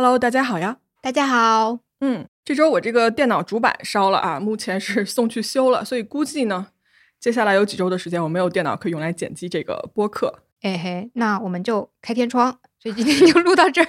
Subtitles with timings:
[0.00, 0.76] Hello，大家好呀！
[1.02, 1.80] 大家好。
[2.02, 6.68] 嗯，这周我这个电脑主板烧了啊，目前是送去修了，所以估计呢，
[7.18, 10.44] 接下来有几周的时间我没有电脑可以用来剪辑这个播客。
[10.62, 13.88] 哎嘿，那我们就开天窗，所以今天就录到这儿。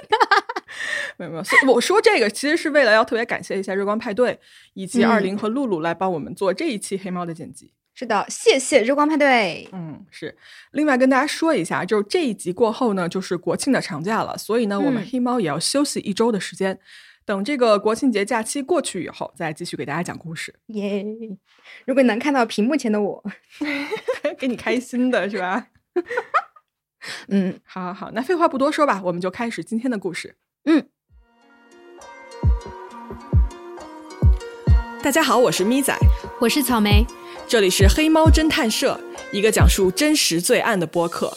[1.18, 4.40] 没有没有，所以我说这个其实是为了要特别感谢一下日光派对
[4.72, 7.74] 以及二零和露露来帮我们做这一期黑猫的剪辑。
[7.98, 9.68] 是的，谢谢日光派对。
[9.72, 10.36] 嗯，是。
[10.70, 16.78] 另外跟大家说一下，就是这一集过后呢，就是国庆的长假了，所以呢，我们黑猫也要休息一周的时间。
[17.24, 20.54] 等这个国庆节假期过去以后，再继续给大家讲故事。
[20.68, 21.04] 耶！
[21.86, 23.24] 如果能看到屏幕前的我，
[24.38, 25.66] 给你开心的是吧？
[27.26, 28.10] 嗯，好， 好，好。
[28.12, 30.36] 那废话不多说吧，我们就开始今天的故事。
[30.66, 30.86] 嗯。
[35.02, 35.92] 大家好，我是咪仔，
[36.40, 37.04] 我是草莓。
[37.48, 39.00] 这里是黑猫侦探社，
[39.32, 41.32] 一个讲述真实罪案的播客。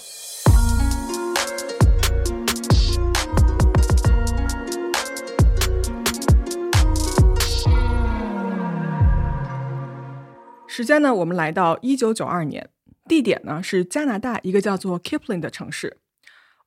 [10.68, 12.68] 时间呢，我们来到一九九二年，
[13.08, 16.01] 地点呢是加拿大一个叫做 Kipling 的城市。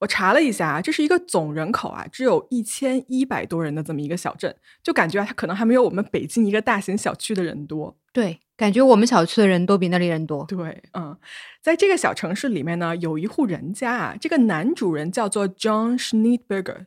[0.05, 7.97] 我查了一下啊，这是一个总人口啊只有一千一百多人的这么一个小镇，就感觉啊，它可能还没有我们北京一个大型小区的人多。
[8.13, 8.39] 对。
[8.57, 10.45] 感觉我们小区的人都比那里人多。
[10.45, 11.19] 对，嗯，
[11.61, 16.87] 在这个小城市里面呢，有一户人家啊，这个男主人叫做 John Schneidberger，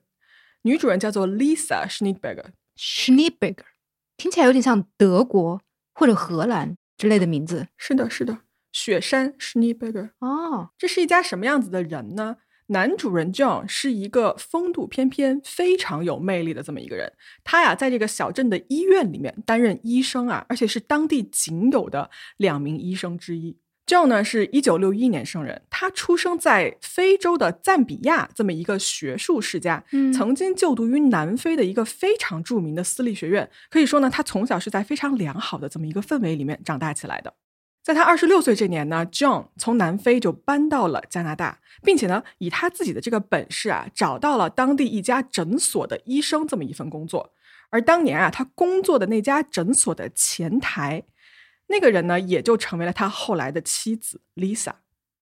[0.62, 2.52] 女主人叫做 Lisa Schneidberger。
[2.78, 3.66] Schneidberger
[4.16, 5.60] 听起来有点像德国
[5.94, 7.68] 或者荷兰之类的名字。
[7.76, 8.38] 是的，是的，
[8.72, 10.12] 雪山 Schneidberger。
[10.20, 12.38] 哦，这是一家什么样子的人呢？
[12.68, 17.14] 男主人 John 是一个风度翩翩、非常有魅力的这么一个人。
[17.44, 23.58] 他呀，在这个小镇的医院里面担任医生啊，而且是当地仅有的两名医生之一。
[23.86, 33.50] John 呢，是一九六一年生人，他出生在非洲的赞比亚这么一个学术世家，嗯曾经就读于南非的一个非常著名的私立学院。
[33.70, 37.34] 可以说呢，他从小是在非常良好的这么一个氛围里面长大起来的。
[37.88, 47.32] 在他二十六岁这年呢，John 从南非就搬到了加拿大，并且呢，以他自己的这个本事啊，找到了当地一家诊所的医生这么一份工作。
[47.70, 51.06] 而当年啊，他工作的那家诊所的前台，
[51.68, 54.74] 那个人呢，也就成为了他后来的妻子 Lisa。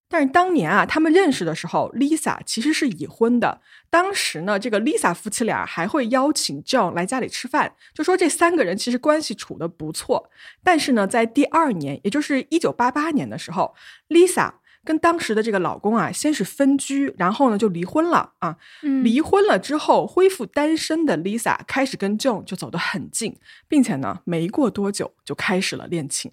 [0.08, 3.60] 但是当年啊，他们认识的时候，Lisa 其实是已婚的。
[3.90, 10.30] 当时呢，这个 Lisa 夫妻俩还会邀请 John 来家里吃饭，就说这三个人其实关系处的不错。
[10.62, 13.74] 但是呢，在第二年，也就是一九八八年的时候
[14.08, 14.52] ，Lisa
[14.84, 18.56] 跟当时的这个老公啊，先是分居，然后呢就离婚了啊。
[19.02, 23.36] 离婚了之后，恢复单身的 Lisa 开始跟 John 就走得很近，
[23.66, 26.30] 并且呢，没过多久就开始了恋情。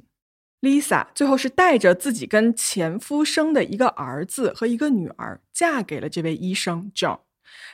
[0.63, 7.19] Lisa 最后是带着自己跟前夫生的一个儿子和一个女儿，嫁给了这位医生 John，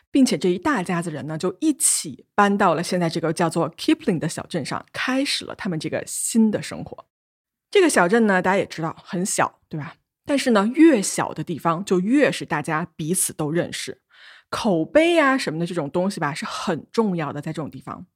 [0.10, 7.06] 并且这一大家子人呢，就一起搬到了现在这个叫做 Kipling 的小镇上，开始了他们这个新的生活。
[7.70, 9.94] 这个小镇呢，大家也知道很小，对吧？
[10.26, 14.02] 但是呢，越小的地方就越是大家彼此都认识，
[14.50, 18.08] 口碑啊什么的这种东西吧，是很重要的，在这种地方。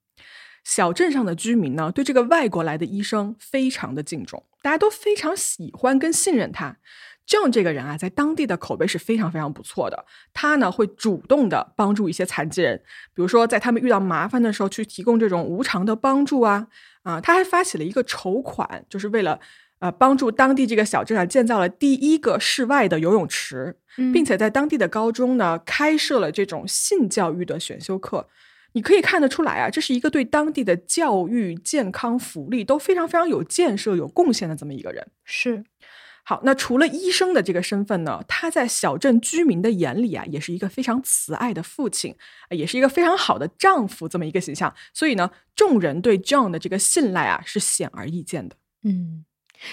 [0.64, 6.78] 小镇上的居民呢，对这个外国来的医生非常的敬重，大家都非常喜欢跟信任他。
[7.26, 10.06] John 这个人啊，在当地的口碑是非常非常不错的。
[10.34, 12.78] 他呢，会主动的帮助一些残疾人，
[13.14, 16.68] 比如说在他们遇到麻烦的时候，去提供这种无偿的帮助啊
[17.04, 17.22] 啊！
[17.22, 19.40] 他还发起了一个筹款，就是为了
[19.80, 23.78] 呃帮助当地这个小镇上建造了第一个室外的游泳池，
[24.14, 28.28] 并且在当地的高中呢开设了这种性教育的选修课。
[28.74, 35.08] 你可以看得出来啊，这是一个对当地的教育、健康、福利都非常非常有建设、有贡献的这么一个人。
[35.24, 35.64] 是，
[36.24, 42.16] 好，那除了医生的这个身份呢，他在小镇居民的眼里啊，也是一个非常慈爱的父亲，
[42.50, 44.74] 也是一个非常好的丈夫这么一个形象。
[44.94, 48.56] 所以呢，众人对 John 的这个信赖啊，是显而易见的。
[48.84, 49.26] 嗯，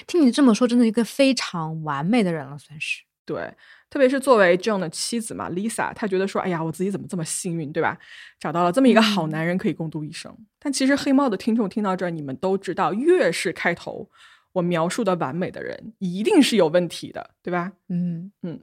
[0.06, 3.02] 听你这么说，真的一个非常完美的人了，算是。
[3.24, 3.54] 对。
[3.90, 7.98] 特别是作为 John 的妻子嘛，Lisa，她觉得说，哎呀，我自己怎么这么幸运，对吧？
[8.38, 10.32] 找到了这么一个好男人可以共度一生。
[10.60, 14.08] 但其实黑猫的听众听到这儿，你们都知道，越是开头
[14.52, 17.72] 我描述的完美的人，一定是有问题的，对吧？
[17.88, 18.60] 嗯嗯。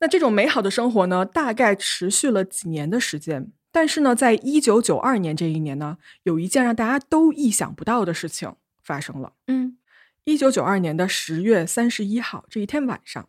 [0.00, 3.50] 那这种美好的生活呢，大概持续了几年的时间。
[3.70, 9.32] 但是呢，在一九九二年这一年呢，有一件让大家都意想不到的事情发生了。
[9.46, 9.78] 嗯，
[10.24, 13.28] 一九九二年的十月三十一号这一天晚上。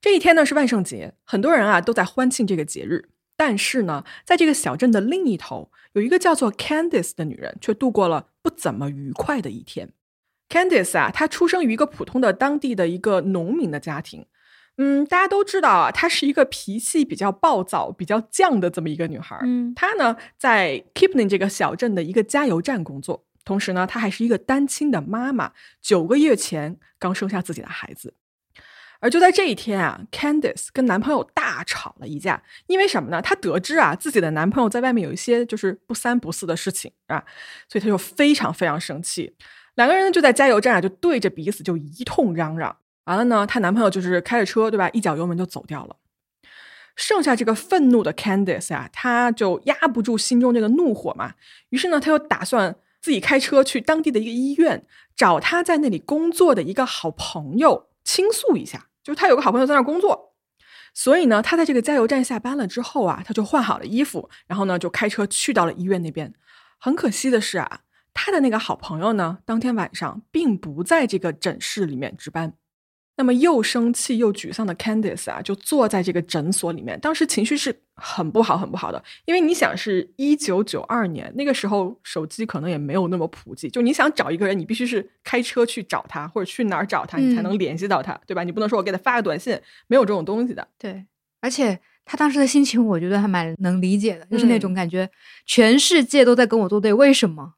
[0.00, 3.10] 这一天呢是万圣节，很多人啊都在欢庆这个节日。
[3.36, 9.92] 但是呢，在这个小镇的另一头，有一个叫做 Candice 的女人，却度过了不怎么愉快的一天。
[10.50, 14.26] Candice 啊，她出生于一个普通的当地的一个农民的家庭。
[14.76, 19.38] 嗯，大家都知道啊，她是一个脾气比较暴躁、比较犟的这么一个女孩。
[19.42, 28.12] 嗯她呢，在 Kipling 这个小镇的一个加油站工作，同时呢，她还是一个单亲的妈妈，九个月前刚生下自己的孩子。
[29.00, 33.20] 而就在这一天啊，Candice 跟男朋友大吵了一架，因为什么呢？
[33.22, 37.24] 她得知啊自己的男朋友在外面有一些就是不三不四的事情啊，
[37.66, 39.34] 所以她就非常非常生气。
[39.76, 42.76] 两个人就在加油站啊，就对着彼此就一通嚷嚷。
[43.04, 44.90] 完了呢，她男朋友就是开着车，对吧？
[44.90, 45.96] 一脚油门就走掉了。
[46.94, 51.32] 剩下这个愤怒的 Candice 啊，她就压不住心中这个怒火嘛，
[51.70, 54.84] 于是呢，她又打算自己开车去当地的一个医院，
[55.16, 58.88] 找她在那里工作的一个好朋友倾诉一下。
[59.02, 60.34] 就他有个好朋友在那工作，
[60.94, 66.32] 所以呢，他在这个加油站下班了之后啊，他就换好了衣服，然后呢，就开车去到了医院那边。
[66.78, 67.80] 很可惜的是啊，
[68.14, 72.54] 他的那个好朋友呢，当天晚上并不在这个诊室里面值班。
[73.20, 79.04] 那么又生气又沮丧的 Candice 啊，就坐在这个诊所里面，当时情绪是很不好、很不好的。
[79.26, 88.42] 因为你想，是一九九二年那个时候，手机可能也没有那么普及，就你想找一个人，你必须是开车去找他，或者去哪儿找他，你才能联系到他，对吧？
[88.42, 90.66] 你不能说我给他发个短信，没有这种东西的。
[90.78, 91.04] 对，
[91.42, 95.06] 而且他当时的心情，我觉得还蛮能理解的，就是那种感觉，
[95.44, 97.52] 全世界都在跟我作对，为什么？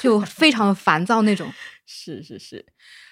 [0.00, 1.52] 就非常的烦躁那种。
[1.86, 2.64] 是 是是。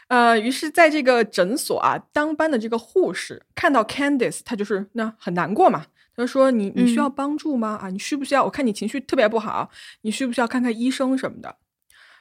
[0.08, 5.86] 呃，于是在这个诊所啊，当班的这个护士看到 Candice，她就是那很难过嘛。
[6.16, 7.78] 她说：“你你需要帮助吗？
[7.82, 8.44] 啊，你需不需要？
[8.44, 9.68] 我看你情绪特别不好，
[10.02, 11.56] 你需不需要看看医生什么的？”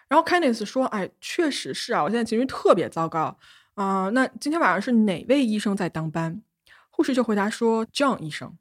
[0.10, 3.38] 然后 Candice 说：“哎，确实是啊，我现在情绪特别糟糕
[3.76, 4.10] 啊。
[4.10, 6.42] 那今天晚上是哪位医生在当班？”
[6.90, 8.58] 护士就回答说：“John 医生。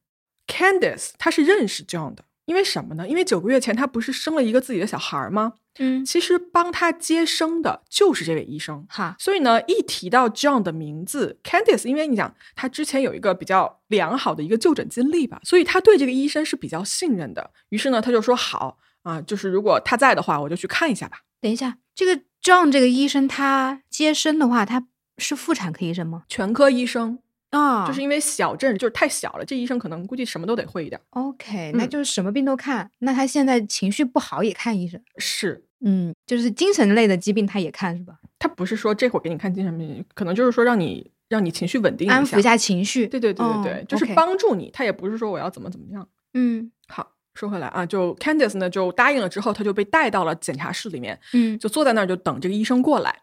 [0.47, 3.09] ”Candice 他是认识 John 的，因为什么呢？
[3.09, 5.55] 因为九个月前他不是生了一个自己的小孩吗？
[5.79, 17.51] 嗯，其实帮他接生的就是这位医生，哈，所以呢，一提到 John 的名字，Candice，因为你讲他之前有一个比较良好的一个就诊经历吧，所以他对这个医生是比较信任的。
[17.71, 21.19] 于是呢，他就说好啊，就是如果他在的话，我就去看一下吧。
[21.41, 24.87] 等一下，这个 John 这个医生他接生的话，他
[25.19, 26.23] 是妇产科医生吗？
[26.29, 27.19] 全科医生
[27.55, 31.01] 啊，就是因为小镇就是太小了，这医生可能估计什么都得会一点。
[31.11, 32.91] OK，那嗯就是什么病都看。
[32.99, 38.15] 那他现在情绪不好也看医生，是嗯，就是精神类的疾病他也看是吧？
[38.39, 42.43] 他不是说这会儿给你看精神病，可能就是说让你让你情绪稳定下安抚一。
[42.43, 43.07] 下情绪。
[43.07, 46.09] 对对对对对，哦就是帮助你，他也不是说我要怎么怎么样。
[46.35, 53.21] 嗯好，说回来啊，就 Candice 呢就答应了之后，他就被带到了检查室里面，嗯，就坐在那儿就等这个医生过来。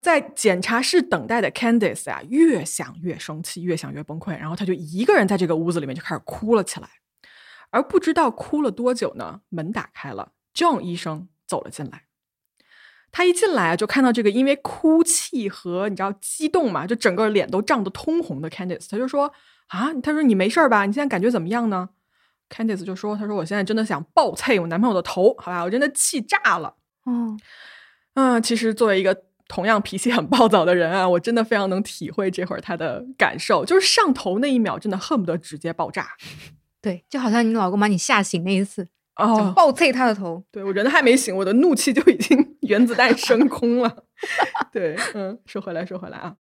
[0.00, 6.88] 在检查室等待的 Candice 啊，越想越生气，越想越崩溃，然后他就一个人在这个屋子里面就开始哭了起来。
[7.70, 12.04] 而不知道哭了多久呢，门打开了，John 医生走了进来。
[13.12, 19.32] 他一进来啊，就看到这个因为哭泣和你知道激动嘛，就整个脸都涨得通红的 Candice，他就说
[19.68, 20.86] 啊，他说你没事儿吧？
[20.86, 21.90] 你现在感觉怎么样呢
[22.48, 26.74] ？Candice 就说，他说我现在真的想暴啐我男朋友的头，好吧，我真的气炸了。
[27.06, 27.38] 嗯，
[28.14, 36.10] 嗯，其实作为一个同样脾气很暴躁的人啊，我真的非常能体会这会儿他的感受，就是上头那一秒，真的恨不得直接爆炸。
[36.80, 38.86] 对，就好像你老公把你吓醒那一次，
[39.18, 40.44] 想哦，暴啐他的头。
[40.52, 44.04] 对我人还没醒，我的怒气就已经原子弹升空了。
[44.70, 46.36] 对，嗯，说回来，说回来啊，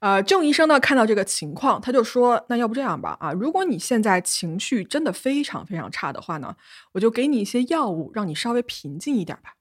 [0.00, 6.56] 呃，郑医生呢看到这个情况，他就说，那要不这样吧，啊，如果你现在情绪真的非常非常差的话呢，
[6.92, 9.55] 我就给你一些药物，让你稍微平静一点吧。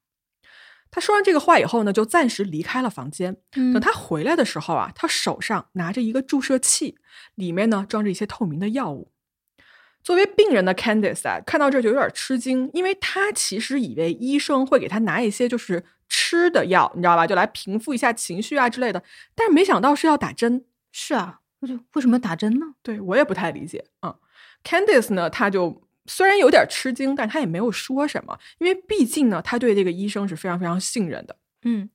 [0.92, 3.36] 他说完这个话以后呢，就暂时离开了房间。
[3.56, 6.98] 嗯等他回来的时候啊，他手上拿着一个注射器，
[7.36, 9.12] 里面呢装着一些透明的药物。
[10.02, 20.66] 作为病人的 Candice 啊，看到这就有点吃惊，因为他其实以为医生会给他拿一些就是吃的药，你知道吧，就来平复一下情绪啊之类的，但是没想到是要打针。
[20.92, 21.40] 是啊，
[21.94, 22.76] 为什么打针呢？
[22.84, 24.20] 对我也不太理解啊、嗯。
[24.64, 31.36] Candice 呢，他就虽然有点吃惊，但他也没有说什么，因为毕竟呢，他对这个医生是非常非常信任的。
[31.64, 31.90] 嗯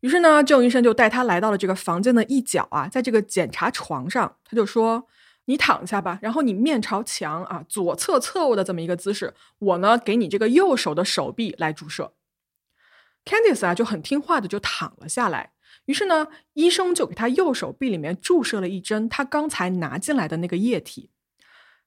[0.00, 5.06] 于是呢，郑医生就带他来到了这个房间的一角啊，在这个检查床上，他就说
[5.46, 12.14] ：“你躺下吧，然后你面朝墙啊，左侧侧卧的这么一个姿势，我呢给你这个右手的手臂来注射。
[13.24, 15.52] ”Candice 啊就很听话的就躺了下来。
[15.84, 21.10] 于是呢，医生就给他右手臂里面注射了一针他刚才拿进来的那个液体。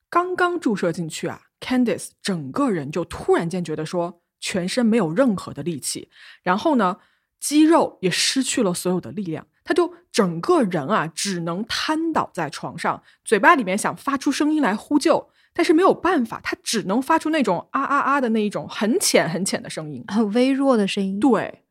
[0.10, 6.12] 刚刚注射进去啊，Candice 整个人就突然间觉得说全身没有任何的力气，
[6.44, 6.98] 然后呢，
[7.40, 20.04] 肌肉也失去了所有的力量，他就整个人啊只能瘫倒在床上，嘴巴里面想发出声音来呼救，但是没有办法，他只能发出那种啊啊啊的那一种很浅很浅的声音。
[20.08, 21.20] 很微弱的声音。
[21.20, 21.64] 对，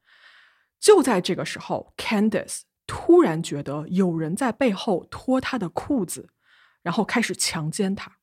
[0.80, 6.30] 就在这个时候，Candice 突然觉得有人在背后脱他的裤子，
[6.82, 8.18] 然后开始强奸他。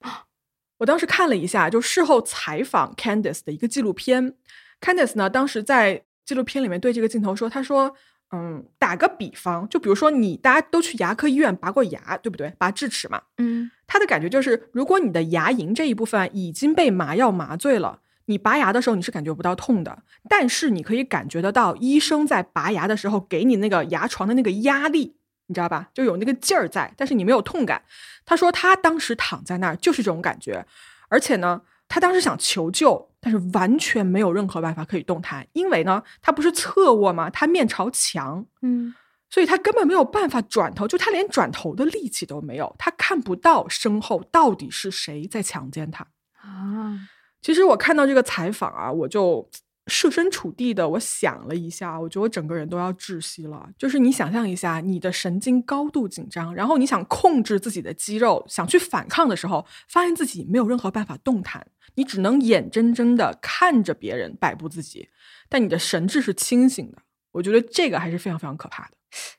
[0.81, 4.33] 我当时看了一下，就事后采访 Candice 的一个纪录片。
[4.81, 7.95] Candice 呢，当时在纪录片里面对这个镜头说：“他说，
[8.31, 12.51] 嗯，打个比方，就比如说你大家都去牙科医院拔过牙，对不对？
[12.57, 13.21] 拔智齿嘛。
[13.37, 25.17] 嗯，他的感觉就是，如果你的牙龈这一部分已经被麻药麻醉了，你拔牙的时候你是感觉不到痛的，但是你可以感觉得到医生在拔牙的时候给你那个牙床的那个压力，
[25.51, 25.89] 你知道吧？
[25.93, 27.83] 就有那个劲儿在，但是你没有痛感。
[28.25, 30.65] 他说他当时躺在那儿就是这种感觉，
[31.09, 31.61] 而且呢。”
[31.93, 37.29] 他当时想求救，但是完全没有任何办法可以动弹，因为呢，他不是侧卧吗？
[37.29, 38.95] 他面朝墙，嗯，
[39.29, 46.97] 所以他根本没有办法转头，就他连转头的力气都没有，他看不到身后到底是谁在强奸他啊。
[47.41, 49.49] 其实我看到这个采访啊，我就。
[49.87, 53.69] 设身处地的，我想了一下，我觉得我整个人都要窒息了。
[53.77, 65.09] 就是你想象一下，你的神经高度紧张，然后你想控制自己的肌肉，想去反抗的时候，发现自己没有任何办法动弹，你只能眼睁睁的看着别人摆布自己，
[65.49, 66.99] 但你的神智是清醒的。
[67.31, 68.91] 我觉得这个还是非常非常可怕的。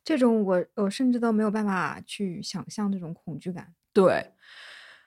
[0.04, 3.72] 这种我我甚至都没有办法去想象这种恐惧感。
[3.92, 4.32] 对。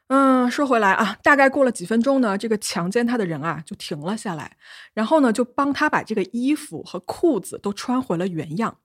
[0.08, 4.56] 嗯，说回来啊，大概过了几分钟呢，这个强奸他的人啊就停了下来，
[4.94, 8.78] 然后呢就帮他把这个衣服和裤子都穿回了原样。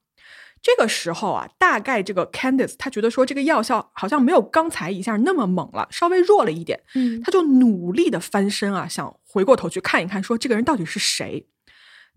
[0.63, 11.47] 这个时候啊，大概这个 Candice 他觉得说这个药效好像没有刚才一下那么猛了，稍微弱了一点，嗯，他就努力的翻身啊，想回过头去看一看，说这个人到底是谁。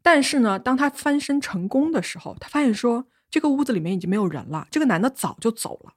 [0.03, 5.93] 但是呢，当他翻身成功的时候，他发现说这个屋子里面已经没有人了，这个男的早就走了。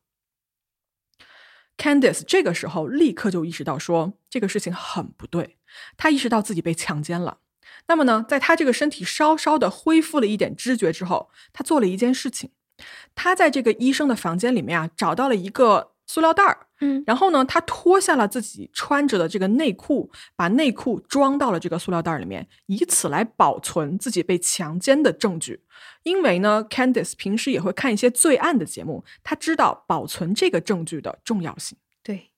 [1.77, 5.57] Candice 这个时候立刻就意识到说这个事情很不对，
[5.95, 7.37] 他意识到自己被强奸了。
[7.87, 12.51] 那么呢，在他这个身体稍稍的恢复了一点知觉之后，他做了一件事情，
[13.15, 15.93] 他在这个医生的房间里面啊找到了一个。
[16.07, 25.63] 塑料袋儿，嗯，然后呢，他脱下了自己穿着的这个内裤，把内裤装到了这个塑料袋里面，以此来保存自己被强奸的证据。
[26.03, 31.77] 因为呢，Candice 平时也会看一些罪案的节目，他知道保存这个证据的重要性。
[32.01, 32.31] 对，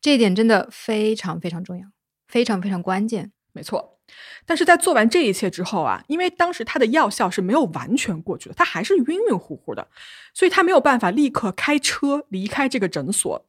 [0.00, 1.88] 这一点真的非常非常重要，
[2.28, 3.32] 非常非常关键。
[3.52, 3.95] 没错。
[4.44, 9.88] 但是在做完这一切之后啊，因为当时他的药效是没有完全过去的，他还是晕晕乎乎的，
[10.32, 13.46] 所以他没有办法立刻开车离开这个诊所。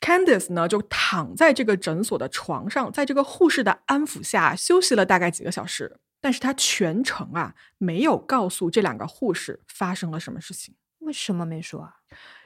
[0.00, 5.98] Candice 呢就躺在这个诊所的床上，在这个护士的安抚下休息了大概几个小时。
[6.22, 10.74] 但是他全程啊没有告诉这两个护士发生了什么事情。
[11.00, 11.94] 为什么没说啊？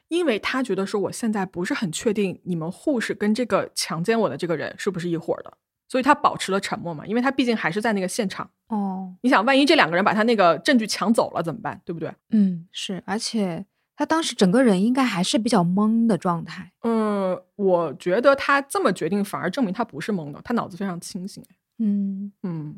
[0.08, 5.58] 因为他觉得说我现在不是很确定你们护士跟这个强奸我的这个人是不是一伙的。
[5.94, 8.50] 所以他保持了沉默嘛，因为他毕竟还是在那个现场。
[8.66, 11.80] 哦，你想，万一这两个人把他那个证据抢走了怎么办？
[11.84, 12.12] 对不对？
[12.30, 16.72] 嗯，是，而且他当时整个人应该还是比较懵的状态。
[16.82, 21.44] 嗯，我觉得他这么决定反而证明他不是懵的，他脑子非常清醒。
[21.78, 22.74] 嗯嗯，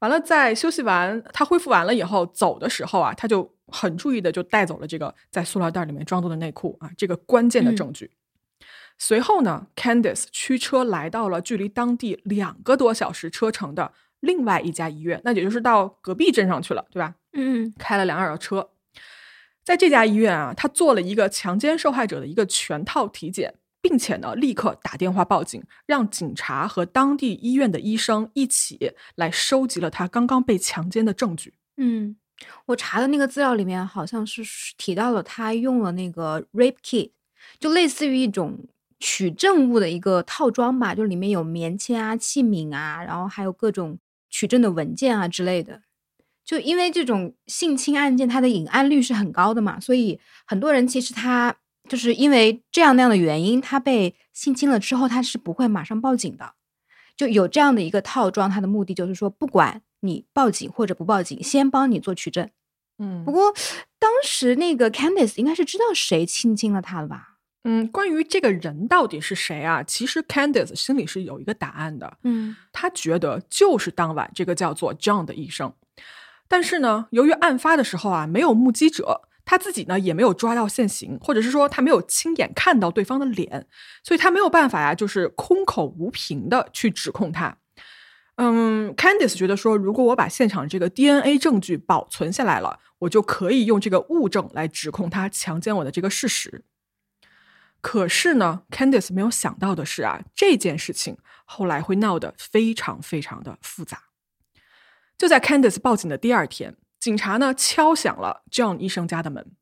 [0.00, 8.10] 完了，在休息完，他恢复完了以后，走的时候啊，他就很注意的就带走了这个在塑料袋里面装着的内裤啊，这个关键的证据。
[9.00, 17.14] 随后呢，Candice 驱车来到了距离当地两个多小时车程的另外一家医院，那也就是到隔壁镇上去了，对吧？
[17.32, 18.70] 嗯，开了两小时车，
[19.62, 31.54] 在这家医院啊，他做了一个强奸受害者的一个全套体检，并且呢，立刻打电话报警，让警察和当地医院的医生一起来收集了他刚刚被强奸的证据。
[31.76, 32.16] 嗯，
[32.66, 34.42] 我查的那个资料里面好像是
[34.76, 37.12] 提到了他用了那个 rape kit，
[37.60, 38.66] 就类似于一种。
[38.98, 45.82] 取证物的一个套装吧，就里面有棉签啊、器皿啊，然后还有各种取证的文件啊之类的。
[46.44, 51.56] 就因为这种性侵案件，它的隐案率是很高的嘛，所以很多人其实他
[51.88, 56.54] 就是因为这样那样的原因，他被性侵了之后，他是不会马上报警的。
[57.16, 62.48] 就有这样的一个套装，它的目的就是说，不管你报警或者不报警，先帮你做取证。
[62.98, 63.52] 嗯，不过
[63.98, 67.27] 当时那个 Candice 应该是知道谁性侵了他了吧？
[67.64, 69.82] 嗯，关于这个人到底是谁啊？
[69.82, 72.16] 其实 Candice 心里是有一个答案的。
[72.22, 75.72] 嗯，他觉得就是当晚这个叫做 John 的医生。
[76.46, 83.66] 但是呢，由于案发的时候啊没有目击者，他自己呢也没有抓到现行，或者是说他没有亲眼看到对方的脸，
[84.02, 87.58] 所以他没有办法呀，就是空口无凭的去指控他。
[88.36, 96.62] 嗯，Candice 觉得说，如果我把现场这个 DNA 证据保存下来了，我就可以用这个物证来指控他强奸我的这个事实。
[97.80, 104.04] 可是呢，Candice 没有想到的是啊，这件事情后来会闹得非常非常的复杂。
[105.16, 109.52] 就在 Candice 报警的第二天，警察呢敲响了 John 医生家的门。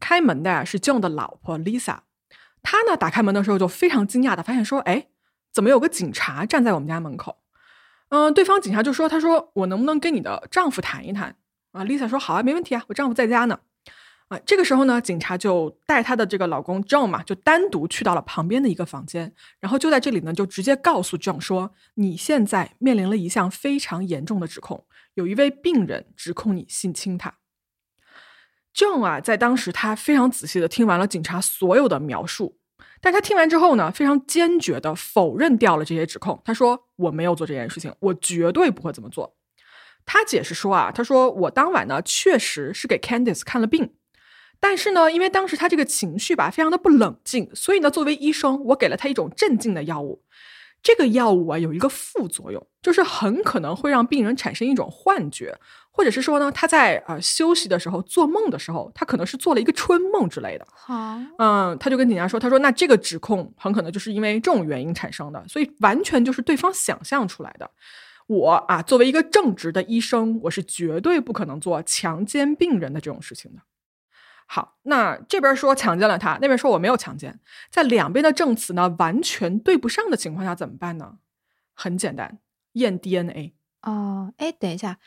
[0.00, 2.00] 开门的呀是 John 的老婆 Lisa。
[2.62, 5.08] 她呢打开门的时候就非常惊讶的发现说：“哎，
[5.52, 7.38] 怎么有个警察站在我们家门口？”
[8.10, 11.36] 嗯，对方警察就说：“他说我能不能跟你的丈夫谈一谈？”
[11.72, 13.60] 啊，Lisa 说：“好啊，没问题啊，我丈夫在家呢。”
[14.28, 27.38] 啊，这个时候呢，警察就带她的这个老公 John 嘛，就单独去到了旁边的一个房间，然后就在这里呢，就直接告诉 John 说：“你现在面临了一项非常严重的指控，有一位病人指控你性侵他。”
[28.76, 32.58] John 啊，在当时他非常仔细的听完了警察所有的描述，
[33.00, 36.38] 但他听完之后呢，非常坚决的否认掉了这些指控。
[36.44, 39.38] 他说：“我没有做这件事情，我绝对不会这么做。”
[40.04, 43.94] 他解释说啊，他说：“我当晚呢，确实是给 Candice 看了病。”
[44.60, 50.22] 但是呢，因为当时他这个情绪吧，非常的不冷静，所以呢，作为医生，我给了他一种镇静的药物。
[50.80, 55.58] 这个药物啊，有一个副作用，就是很可能会让病人产生一种幻觉，
[55.90, 60.64] 或者是说呢，他在呃休息的时候做梦的时候，他可能是做了一个春梦之类的。
[60.70, 67.68] 好，嗯，他就跟警察说，他说那这个指控很可能就是因为这种原因产生的，所以完全就是对方想象出来的。
[68.28, 73.60] 我啊，作为一个正直的医生，我是绝对不可能做强奸病人的这种事情的。
[74.50, 77.38] 好，那这边说强奸了他，那边说我没有强奸，
[77.70, 81.18] 在两边的证词呢完全对不上的情况下怎么办呢？
[81.74, 82.38] 很简单，
[82.72, 83.52] 验 DNA。
[83.82, 84.98] 哦，哎，等一下，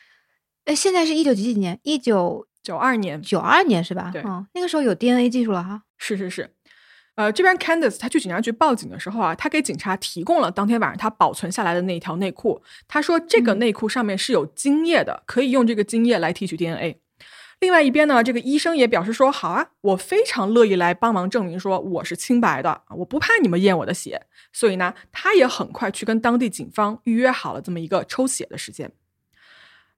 [0.66, 1.80] 哎，现在是一九几几年？
[1.82, 4.12] 一九九二年，九二年是吧？
[4.14, 5.82] 对，嗯，那个时候有 DNA 技术了哈。
[5.98, 6.54] 是是是，
[7.16, 17.02] 呃，这边 Candice 他去警察局报警的时候啊，他给警察提供了当天晚上他保存下来的那一条内裤，他说这个内裤上面是有精液的，可以用这个精液来提取 DNA。
[17.62, 28.92] 另外一边呢，这个医生也表示说：“好啊，我非常乐意来帮忙证明说我是清白的，我不怕你们验我的血。”所以呢，他也很快去跟当地警方预约好了这么一个抽血的时间。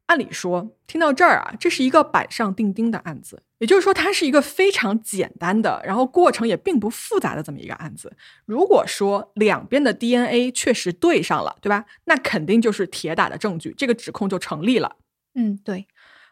[0.08, 8.12] 按理说，听到这儿啊，这是一个板上钉钉的案子，也就是说，它是一个非常简单的，然后过程也并不复杂的这么一个案子。
[8.46, 11.86] 如果说两边的 DNA 确实对上了，对吧？
[12.04, 14.98] 那肯定就是铁打的证据，这个指控就成立了。
[15.36, 15.88] 嗯，对。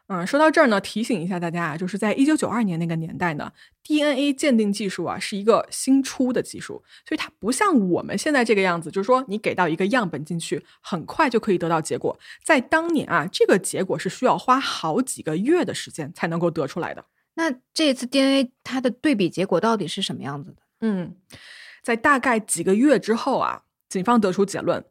[0.08, 3.52] 嗯，说到这儿呢，提醒一下大家啊，就是在一九九二年那个年代呢
[3.84, 12.19] ，DNA 鉴定技术啊是一个新出的技术，所以它不像我们现在这个样子，就是说你给到一个样本进去，很快就可以得到结果。
[12.43, 17.06] 在当年啊，这个结果是需要花好几个月的时间才能够得出来的。
[17.36, 20.58] 那这次 DNA 它的对比结果到底是什么样子的？
[20.82, 21.15] 嗯，
[21.82, 24.84] 在大概几个月之后啊，警方得出结论。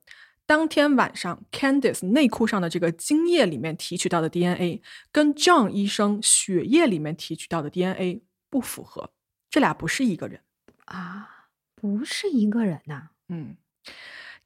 [0.50, 4.82] 当天晚上，Candice 内裤上的这个精液里面提取到的 DNA，
[5.12, 9.12] 跟 John 医生血液里面提取到的 DNA 不符合，
[9.48, 10.40] 这俩不是一个人
[10.86, 13.10] 啊，不是一个人呐。
[13.28, 13.58] 嗯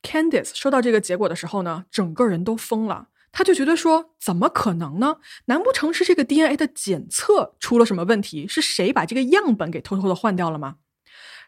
[0.03, 5.21] ，Candice 收到这个结果的时候呢，整个人都疯了，他就觉得说，怎么可能呢？
[5.47, 8.47] 难不成是这个 DNA 的检测出了什么问题？
[8.47, 10.77] 是谁把这个样本给偷偷的换掉了吗？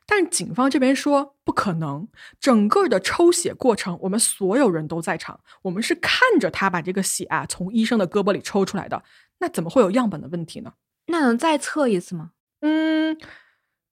[0.09, 2.07] 但警方这边说不可能，
[2.38, 9.03] 整个的抽血过程我们所有人都在场，我们是看着他把这个血啊从医生的胳膊里抽出来的，
[9.40, 10.75] 那怎么会有样本的问题呢？
[11.07, 12.31] 那能再测一次吗？
[12.61, 13.19] 嗯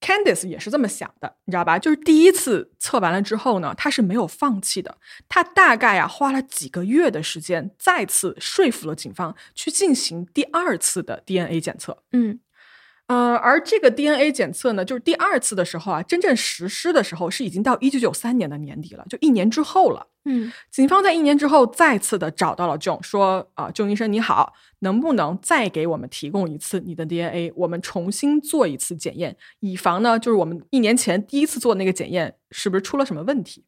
[0.00, 1.78] ，Candice 也是这么想的，你知道吧？
[1.78, 4.98] 就是第一次测完了之后呢，他是没有放弃的，
[5.28, 12.04] 他大概啊花了几个月的时间，再次说服了警方去进行第二次的 DNA 检测。
[12.12, 12.38] 嗯。
[13.06, 20.06] 呃，而这个 DNA 检测呢，就是第二次的时候啊，真正实施的时候是已经到一九九三年的年底了，就一年之后了。
[20.24, 33.66] 嗯，警方在一年之后再次的找到了 John，说啊，John 医生你好，能不能再给我们提供一次你的 DNA，我们重新做一次检验，以防呢，就是我们一年前第一次做那个检验是不是出了什么问题？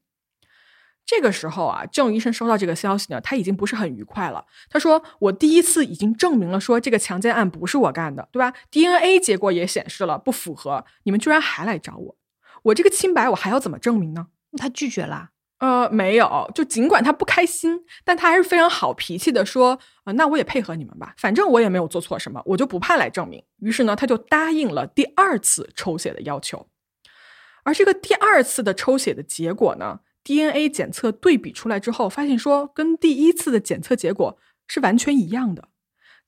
[1.06, 4.44] 这个时候啊，郑医生收到这个消息呢，他已经不是很愉快了。
[4.68, 12.16] 他说：“我第一次已经证明了，说这个强奸案不是我干的，对吧？DNA 结果也显示了不符合，你们居然还来找我，
[12.64, 14.26] 我这个清白我还要怎么证明呢？”
[14.58, 15.30] 他拒绝了。
[15.58, 26.66] 呃，没有，就尽管他不开心，但他还是非常好脾气的说：“啊，那我也配合你们吧，反正我也没有做错什么，我就不怕来证明。”于是呢，他就答应了第二次抽血的要求。
[27.62, 34.36] 而这个第二次的抽血的结果呢？DNA 检测对比出来之后，发现说跟第一次的检测结果
[34.66, 35.68] 是完全一样的。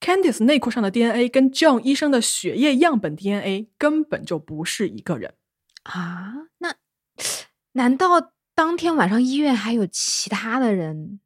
[0.00, 5.34] Candice 内裤上的 DNA 跟 John 医生的血液样本 DNA 根本就不是一个人
[5.82, 6.34] 啊！
[6.58, 6.76] 那
[7.72, 11.18] 难道当天晚上医院还有其他的人？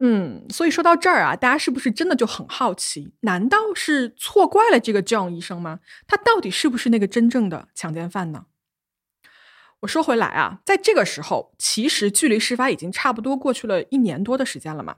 [0.00, 3.12] 嗯，所以说到这儿啊，大家是不是真的就很好奇？
[3.20, 5.80] 难道是错怪了这个 John 医生吗？
[6.06, 8.46] 他到底是不是那个真正的强奸犯呢？
[9.84, 14.96] 我说回来啊，在这个时候，其实距离事发已经差不多过去了一年多的时间了嘛。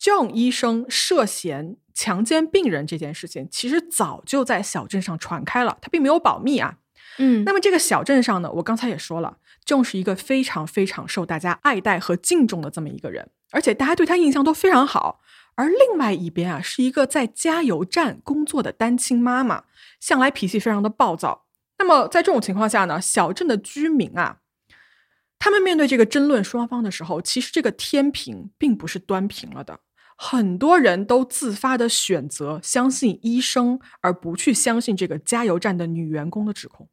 [0.00, 6.78] John 医生涉嫌强奸病人这件事情，其实早就在小镇上传开了，他并没有保密啊。
[7.18, 15.20] 嗯，那么这个小镇上呢，我刚才也说了，正是一个非常非常受大家爱戴和敬重的这么一个人，而且大家对他印象都非常好。
[15.54, 19.62] 而另外一边啊，是一个在加油站工作的单亲妈妈，
[20.00, 21.45] 向来脾气非常的暴躁。
[21.78, 24.38] 那么在这种情况下呢，小镇的居民啊，
[25.38, 29.80] 他们面对这个争论双方的时候，其实这个天平并不是端平了的。
[30.18, 36.88] 很多人都自发的选择相信医生，而不去相信这个加油站的女员工的指控。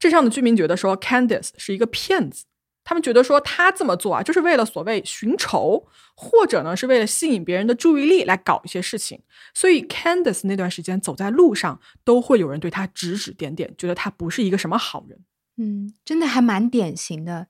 [0.00, 2.46] 镇上的居民觉得说，Candice 是一个骗子，
[2.88, 9.20] 他们觉得说他这么做啊，就是为了所谓寻仇，或者呢是为了吸引别人的注意力来搞一些事情。
[9.52, 15.18] 所以 Candice 那段时间走在路上，都会有人对他指指点点，觉得他不是一个什么好人。
[15.58, 17.48] 嗯，真的还蛮典型的，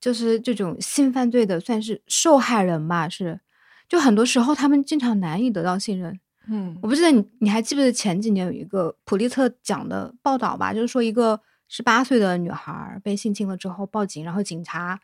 [0.00, 3.40] 就是这种性犯罪的算是受害人吧，是。
[3.86, 6.18] 就很多时候，他们经常难以得到信任。
[6.48, 10.72] 嗯我不记得你你还记不记得前几年有一个普利策奖的报道吧？
[10.72, 11.38] 就是说一个
[11.74, 15.00] 十八岁的女孩被性侵了之后报警，然后警察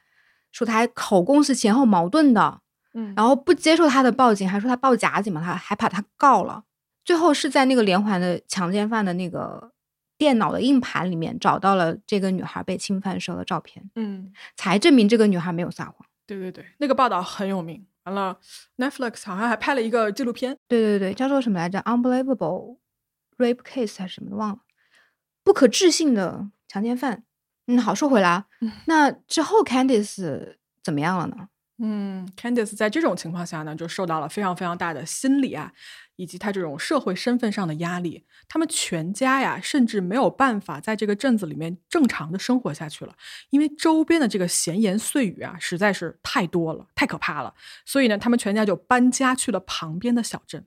[0.52, 2.60] 说她口供是前后矛盾的，
[2.92, 6.64] 嗯然后不接受她的报警，还说她报假警嘛，她还把她告了。
[7.06, 9.72] 最后是在那个连环的强奸犯的那个
[10.18, 16.06] 电脑的硬盘里面找到了这个女孩被侵犯时候的照片，嗯，才证明这个女孩没有撒谎。
[16.26, 17.86] 对对对，那个报道很有名。
[18.04, 18.38] 完了
[18.76, 20.54] ，Netflix 好像还拍了一个纪录片。
[20.68, 22.76] 对对对，叫做什么来着？Unbelievable
[23.38, 24.58] rape case 还是什么的忘了，
[25.42, 27.24] 不可置信的强奸犯。
[27.66, 31.48] 嗯，好，说回来啊，嗯那之后 Candice 怎么样了呢？
[31.80, 35.72] 嗯，Candice 在这种情况下呢，就受到了非常非常大的心理啊，
[36.16, 38.24] 以及他这种社会身份上的压力。
[38.48, 43.14] 他们全家呀，甚至没有办法在这个镇子里面正常的生活下去了，
[43.50, 47.54] 因为周边的这个闲言碎语啊，实在是太多了，太可怕了。
[47.84, 50.66] 所以呢，他们全家就搬家去了旁边的小镇。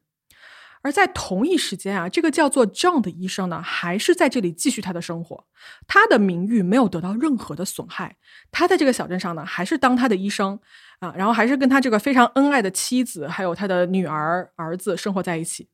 [0.83, 5.45] 而在同一时间啊，这个叫做 John 的医生呢，还是在这里继续他的生活，
[5.87, 8.17] 他的名誉没有得到任何的损害。
[8.51, 10.59] 他在这个小镇上呢，还是当他的医生
[10.99, 15.69] 啊，然后还是跟他这个非常恩爱的妻子，还有他的女儿、儿子生活在一起。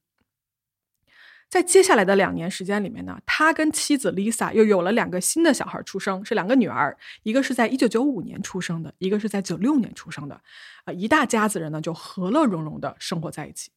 [1.49, 10.41] 在接下来的两年时间里面呢，他跟妻子 Lisa 又有了两个新的小孩出生，是两个女儿，一个是在一九九五年出生的，一个是在九六年出生的，
[10.83, 13.71] 啊，一大家子人呢就和乐融融的生活在一起。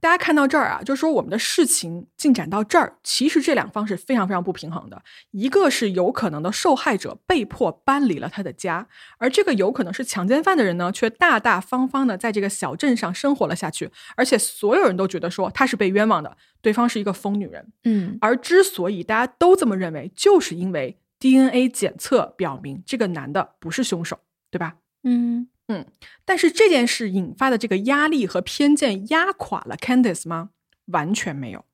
[0.00, 5.02] 大家看到这儿啊，就说我们的事情进展到这儿，其实这两方是非常非常不平衡的。
[5.30, 8.86] 一个是有可能的受害者被迫搬离了他的家，
[9.18, 17.72] 而这个有可能是强奸犯的人呢，却大大方方的在这个小镇上生活了下去，而且所有人都觉得说他是被冤枉的，对方是一个疯女人。
[17.84, 24.18] 嗯而之所以大家都这么认为，就是因为 DNA 检测表明这个男的不是凶手，
[24.50, 24.76] 对吧？
[25.02, 25.86] 嗯嗯
[26.24, 30.50] 但是这件事引发的这个压力和偏见压垮了 Candice 吗？
[30.86, 31.64] 完全没有。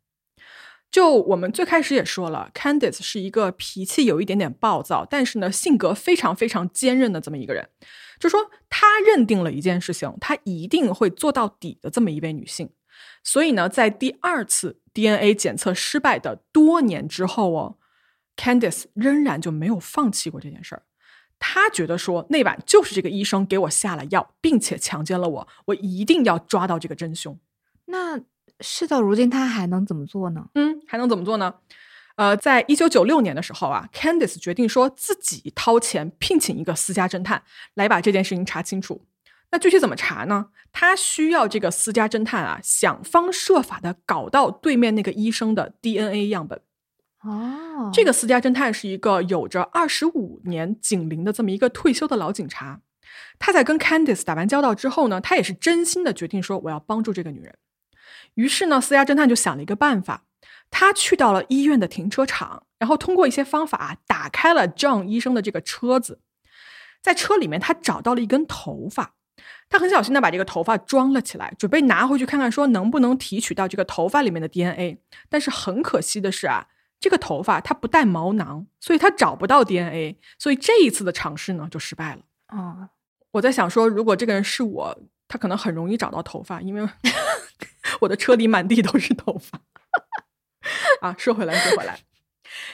[0.90, 7.68] 就我们最开始也说了，Candice 是一个脾气有一点点暴躁，但是呢性格非常非常坚韧的这么一个人。
[8.20, 12.70] 就说她认定了一件事情，她一定会做到底的这么一位女性。
[13.24, 17.78] 所以呢，在第二次 DNA 检测失败的多年之后哦
[18.36, 20.82] ，Candice 仍然就没有放弃过这件事儿。
[21.46, 27.38] 他觉得说那晚就是这个医生给我下了药，并且强奸了我，我一定要抓到这个真凶。
[27.84, 28.18] 那
[28.60, 30.46] 事到如今，他还能怎么做呢？
[30.54, 31.56] 嗯，还能怎么做呢？
[32.16, 37.42] 呃，在一九九六年的时候啊，Candice 决定说自己掏钱聘请一个私家侦探
[37.74, 39.04] 来把这件事情查清楚。
[39.50, 40.46] 那具体怎么查呢？
[40.72, 46.62] 他需要这个私家侦探啊，想方设法的搞到对面那个医生的 DNA 样本。
[47.24, 52.80] 哦，这个私家侦探是一个有着二十五年警龄的这么一个退休的老警察。
[53.38, 57.54] 他在跟 Candice 打完交道之后呢，他也是真心的决定说我要帮助这个女人。
[58.34, 60.24] 于是呢，私家侦探就想了一个办法，
[60.70, 66.20] 他去到了医院的停车场，然后通过一些方法打开了 John 医生的这个车子，
[67.02, 69.14] 在车里面他找到了一根头发，
[69.68, 74.98] 他很小心的把这个头发装了起来，准备拿回去看看说能不能提取到这个头发里面的 DNA。
[75.28, 76.66] 但是很可惜的是啊，
[77.04, 82.22] 这个头发它不带毛囊，所以它找不到 DNA，所以这一次的尝试呢就失败了。
[82.48, 82.88] 哦，
[83.32, 86.88] 我在想说，如果这个人是我，他可能很容易找到头发，因为
[88.00, 89.60] 我的车里满地都是头发。
[91.02, 92.00] 啊，说回来，说回来，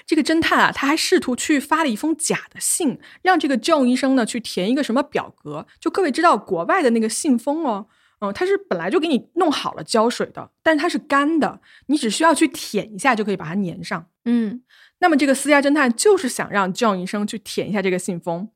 [0.07, 5.67] 这个侦探啊，他还试图去发了一封假的信，让这个 John 医生呢去填一个什么表格。
[5.81, 7.89] 就各位知道，国外的那个信封哦，
[8.21, 14.07] 嗯，它是本来就给你弄好了胶水的，但是它是干的，你只需要去舔一下就可以把它粘上。
[14.25, 14.63] 嗯
[14.99, 18.51] 那么这个私家侦探就是想让 John 医生去舔一下这个信封。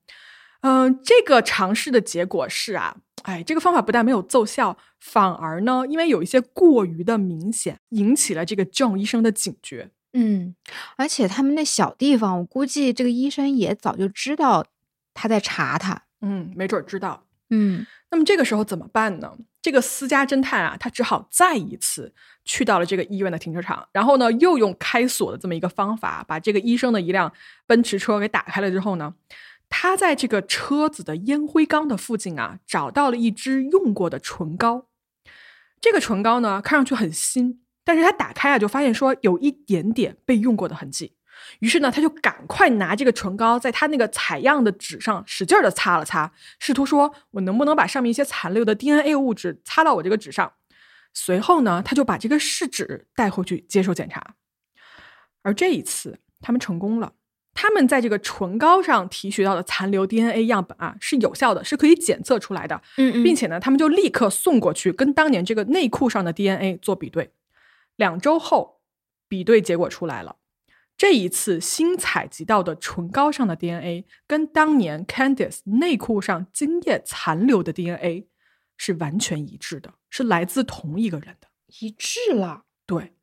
[0.60, 9.90] 嗯、这个尝试的结果是啊，哎，这个方法不但没有奏效，反而呢，因为有一些过于的明显，引起了这个 John 医生的警觉。
[10.12, 10.54] 嗯，
[10.96, 14.66] 而且他们那小地方，我估计这个医生也早就知道
[15.12, 16.04] 他在查他。
[16.20, 17.24] 嗯，没准知道。
[17.50, 19.36] 嗯，那么这个时候怎么办呢？
[19.64, 22.12] 这个私家侦探啊，他只好再一次
[22.44, 27.32] 去到了这个医院的停车场，然后呢，又用开锁的这么一个方法，把这个医生的一辆
[27.66, 29.14] 奔驰车给打开了之后呢，
[29.70, 34.88] 他在这个车子的烟灰缸的附近啊，找到了一支用过的唇膏。
[35.80, 41.14] 这个唇膏呢，看上去很新，但是他打开啊，就发现说有一点点被用过的痕迹。
[41.60, 50.52] 于是呢，他就赶快拿这个唇膏，在他那个采样的纸上使劲的擦了擦，试图说我能不能把上面一些残留的 DNA 物质擦到我这个纸上。
[51.12, 54.34] 随后呢，他就把这个试纸带回去接受检查。
[55.42, 57.12] 而这一次，他们成功了。
[57.56, 62.82] 他们在这个唇膏上提取到的残留 DNA 样本啊，是有效的，是可以检测出来的。
[62.96, 67.32] 嗯嗯，并且呢，他们就立刻送过去，跟当年这个内裤上的 DNA 做比对。
[67.94, 68.80] 两周后，
[69.28, 70.34] 比对结果出来了。
[70.96, 78.28] 这一次新采集到的唇膏上的 DNA 跟当年 Candice 内裤上精液残留的 DNA
[78.76, 81.48] 是完全一致的，是来自同一个人的。
[81.80, 82.62] 一致了。
[82.86, 83.14] 对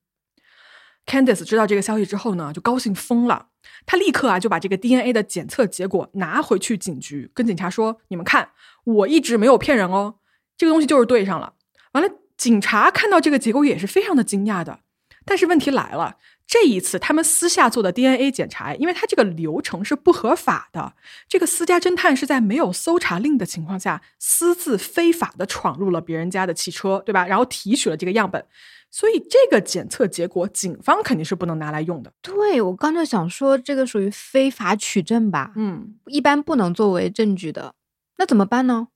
[1.06, 3.48] ，Candice 知道这个消息之后呢，就高兴疯了。
[3.86, 8.52] 他立刻啊就把这个 DNA 的检测结果拿回去警局，跟警察说：“你们看，
[8.84, 10.20] 我一直没有骗人哦，
[10.58, 11.54] 这个东西就是对上了。”
[11.94, 14.82] 完了，警察看到这个结果也是非常的惊讶的。
[15.24, 16.18] 但是问题来了。
[16.52, 20.92] 这一次，他们私下做的 DNA 检查，因为他这个流程是不合法的。
[21.30, 27.26] 这个私家侦探是在没有搜查令的情况下，私自非法的闯入了别人家的汽车，对吧？
[27.26, 28.46] 然后提取了这个样本，
[28.90, 32.12] 所以这个检测结果，警方肯定是不能拿来用的。
[32.22, 35.54] 对我刚才想说，这个属于非法取证吧？
[35.56, 37.76] 嗯，一般不能作为证据的。
[38.18, 38.90] 那怎么办呢？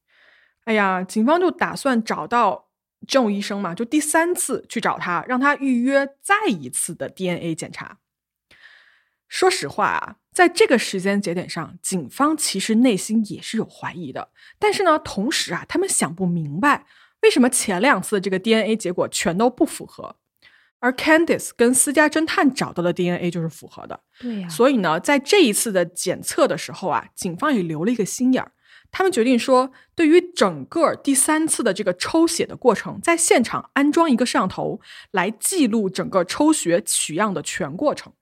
[0.65, 2.64] 哎呀，警方就打算找到。
[3.07, 7.99] 郑医生嘛，就第三次去找他，让他预约再一次的 DNA 检查。
[9.27, 14.29] 说实话啊，在这个时间节点上，警方其实内心也是有怀疑的。
[14.59, 16.85] 但是呢，同时啊，他们想不明白
[17.21, 20.15] 为什么前两次的这个 DNA 结果全都不符合，
[20.79, 23.99] 而 Candice 跟私家侦探找到的 DNA 就是符合的。
[24.19, 28.51] 对呀，所以呢，在这一次的检测的时候啊，警方也留了一个心眼儿。
[28.97, 34.79] 他们决定说，对于整个第三次的这个抽血的过程，在现场安装一个摄像头
[35.11, 38.13] 来记录整个抽血取样的全过程。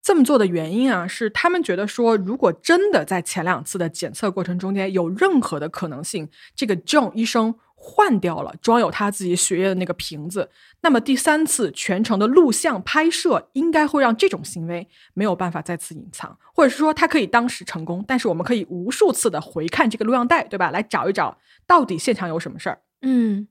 [0.00, 7.56] 这么做的原因啊，是他们觉得说，如果真的在前两次的检测过程中间有任何的可能性，这个 John 医生。
[7.88, 20.72] 换掉了装有他自己血液的那个瓶子，那么第三次全程的录像拍摄应该会让这种行为没有办法再次隐藏，或者是说他可以当时成功，但是我们可以无数次的回看这个录像带，对吧？
[20.72, 22.80] 来找一找到底现场有什么事儿。
[23.02, 23.46] 嗯，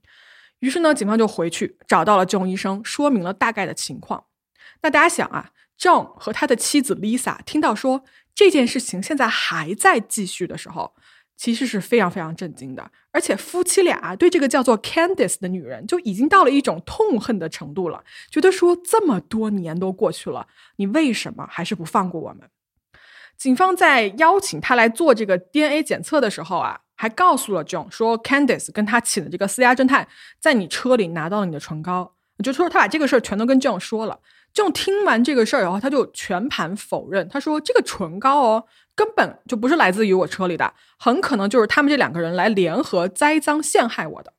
[0.59, 4.25] 于是呢，警方就回去找到了 John 医生，说明了大概的情况。
[4.81, 8.03] 那大家想啊，John 和他的妻子 Lisa 听到说
[8.35, 10.93] 这件事情现在还在继续的时候。
[11.37, 22.49] 其实是非常非常震惊的，而且夫妻俩对这个叫做 Candice 的女人就已经到了一种痛恨的程度了，觉得说这么多年都过去了，你为什么还是不放过我们？
[23.37, 30.07] 警方在邀请他来做这个 DNA 检测的时候啊，还告诉了 John 说，Candice 跟他请的这个私家侦探
[30.39, 34.19] 在你车里拿到了你的唇膏，就说他把这个事儿全都跟 John 说了。
[34.55, 38.65] John 听完这个事儿以后，他就全盘否认，他说这个唇膏哦。
[38.95, 44.31] 根本就不是来自于我车里的，很可能就是他们这两个人来联合栽赃陷害我的。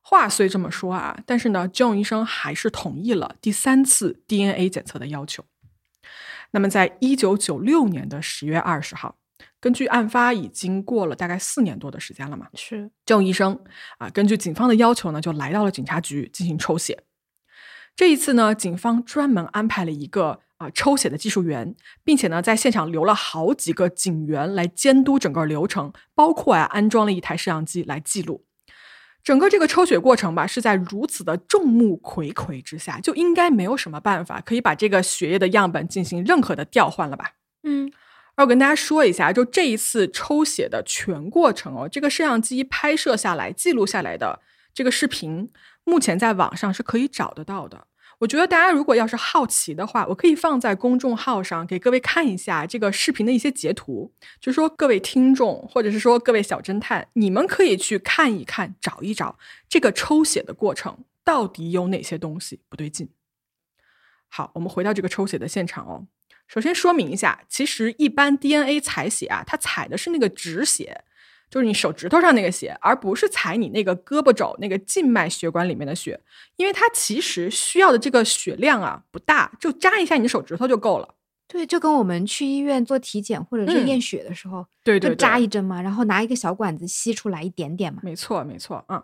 [0.00, 5.44] 话虽这么说啊，但是呢，John 医生还是同意了第三次 DNA 检测的要求。
[6.52, 9.16] 那么，在一九九六年的十月二十号，
[9.58, 13.58] 根据案发已经过了大概四年多的时间了嘛，是 John 医生
[13.98, 17.02] 啊，根据警方的要求呢，就来到了警察局进行抽血。
[17.96, 20.42] 这一次呢，警方专门安排了一个。
[20.58, 28.46] 啊，抽血的技术员，并且呢，在现场留了好几个警员来监督整个流程，包括啊，安装了一台摄像机来记录
[29.22, 30.46] 整个这个抽血过程吧。
[30.46, 37.32] 是在如此的众目睽睽之下，就应该没有什么办法可以把这个血液的样本进行任何的调换了吧？
[37.64, 37.92] 嗯，
[38.36, 44.40] 而我跟大家说一下，就这一次抽血的全过程哦，这个摄像机拍摄下来、记录下来的
[44.72, 45.50] 这个视频，
[45.86, 47.86] 目前在网上是可以找得到的。
[48.18, 54.12] 我觉得大家如果要是好奇的话，我可以放在公众号上给各位看一下这个视频的一些截图。
[54.40, 63.10] 就说，各位听众或者是说各位小侦探，你们可以去看一看，找一找这个抽血的过程到底有哪些东西不对劲。
[64.28, 66.06] 好，我们回到这个抽血的现场哦。
[66.48, 71.04] 首先说明一下，其实一般 DNA 采血啊，它采的是那个止血，
[71.50, 76.20] 就是你手指头上那个血，而不是踩你那个胳膊肘那个静脉血管里面的血，
[76.56, 81.14] 因为它其实需要的这个血量啊不大，就扎一下你的手指头就够了。
[81.48, 88.00] 对，就跟我们去医院做体检或者是嗯验血的时候，对对就扎一针嘛，然后拿一个小管子吸出来一点点嘛。
[88.02, 89.00] 没错，没错，嗯。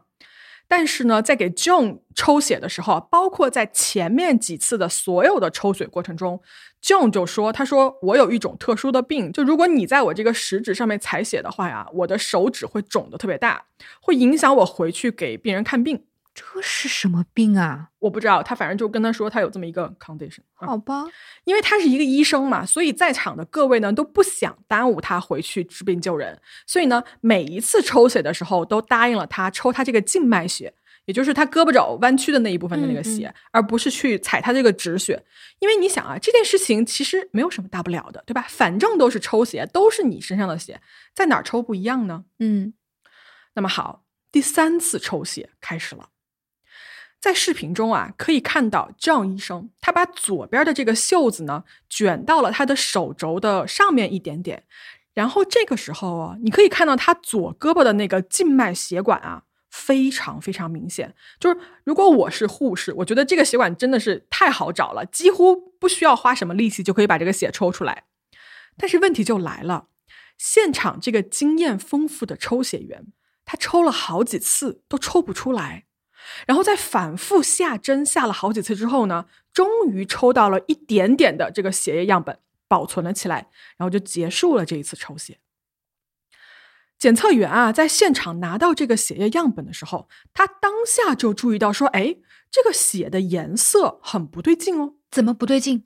[0.74, 6.40] 但是呢，在给 John 抽血的时候，包括在前面几次的所有的抽血过程中
[6.82, 13.66] ，John 就说：“他说我有一种特殊的病，就如果你在我这个食指上面采血的话呀，我的手指会肿得特别大，
[14.00, 16.04] 会影响我回去给病人看病。
[16.34, 17.90] 这是什么病啊？
[17.98, 20.66] 我不知道，他反正就跟他说他有这么一个 condition 啊。
[20.66, 21.04] 好吧，
[21.44, 30.72] 因为他是一个医生嘛，所以在场的各位呢都不想耽误他回去治病救人，所以呢每一次抽血的时候都答应了他抽他这个静脉血，
[31.04, 35.22] 也就是他胳膊肘弯曲的那一部分的那个血，而不是去采他这个止血。
[35.58, 38.46] 因为你想啊，这件事情其实没有什么大不了的，对吧？
[38.48, 40.80] 反正都是抽血，都是你身上的血，
[41.14, 42.24] 在哪儿抽不一样呢？
[42.38, 42.72] 嗯，
[43.54, 46.08] 那么好，第三次抽血开始了。
[47.22, 54.64] 在视频中啊，可以看到 John 医生，他把左边的这个袖子呢卷到了他的手肘的上面一点点，
[55.14, 61.14] 然后这个时候啊，你可以看到他左胳膊的那个静脉血管啊，非常非常明显。
[61.38, 68.02] 就是如果我是护士，我觉得这个血管真的是太好找了，几乎不需要花什么力气就可以把这个血抽出来。
[68.76, 69.86] 但是问题就来了，
[70.36, 73.12] 现场这个经验丰富的抽血员，
[73.44, 75.84] 他抽了好几次都抽不出来。
[76.46, 85.38] 然后在反复下针下了好几次之后呢，终于抽到了一点点的这个血液样本，保存了起来，然后就结束了这一次抽血。
[86.98, 92.16] 检测员啊，在现场拿到这个血液样本的时候，他当下就注意到说：“哎，
[92.50, 95.84] 这个血的颜色很不对劲哦，怎么不对劲？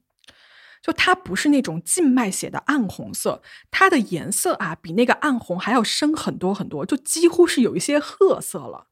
[0.83, 8.89] 就它不是那种静脉血的暗红色，它的颜色啊比那个暗红还要深很多很多，就几乎是有一些褐色了。”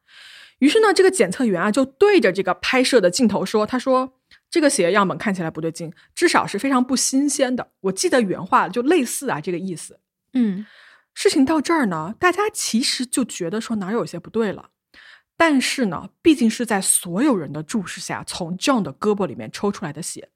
[0.61, 4.14] 于是呢，这个检测员啊就对着这个拍摄的镜头说：“他说
[4.49, 9.99] 这个血液样本看起来不对劲，至少是非常不新鲜的。”我记得原话就类似啊这个意思。
[10.33, 10.64] 嗯，
[11.12, 14.71] 事情到这儿呢，大家其实就觉得说哪有些不对了。
[15.37, 20.31] 但是呢，毕竟是在所有人的注视下从 John 的胳膊里面抽出来的血，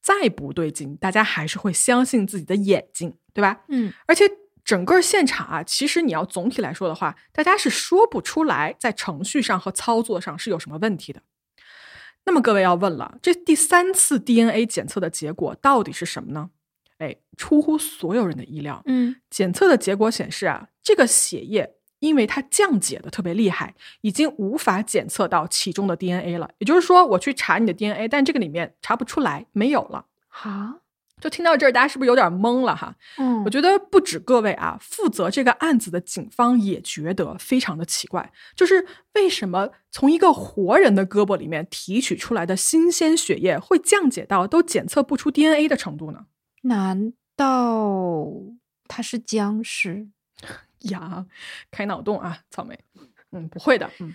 [0.00, 3.62] 再不对劲，大家还是会相信自己的眼睛，对吧？
[3.68, 4.24] 嗯，而且。
[4.66, 11.22] 整个现场啊，其实你要总体来说的话，大家是说不出来在程序上和操作上是有什么问题的。
[12.24, 16.50] 那么各位要问了，这第三次 DNA 检测的结果到底是什么呢？
[16.98, 18.82] 哎，出乎所有人的意料。
[18.86, 26.50] 嗯，检测的结果显示啊，这个血液因为它降解的特别厉害，已经无法检测到其中的 DNA 了。
[26.58, 30.06] 也就是说，我去查你的 DNA，但这个里面查不出来，没有了。
[30.26, 30.80] 好，
[31.20, 32.94] 就听到这儿，大家是不是有点懵了哈？
[33.16, 46.26] 嗯，我觉得不止各位啊，负责这个案子的警方也觉得非常的奇怪，就是为什么从一个活人的胳膊里面提取出来的新鲜血液会降解到都检测不出 DNA 的程度呢？
[46.62, 48.30] 难道
[48.86, 50.08] 他是僵尸？
[50.90, 51.24] 呀，
[51.70, 52.78] 开脑洞啊，草莓，
[53.32, 54.12] 嗯，不会的，嗯。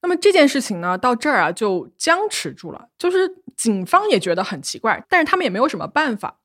[0.00, 6.38] 那么这件事情呢，到这儿啊就僵持住了，就是警方也觉得很奇怪，但是他们也没有什么办法。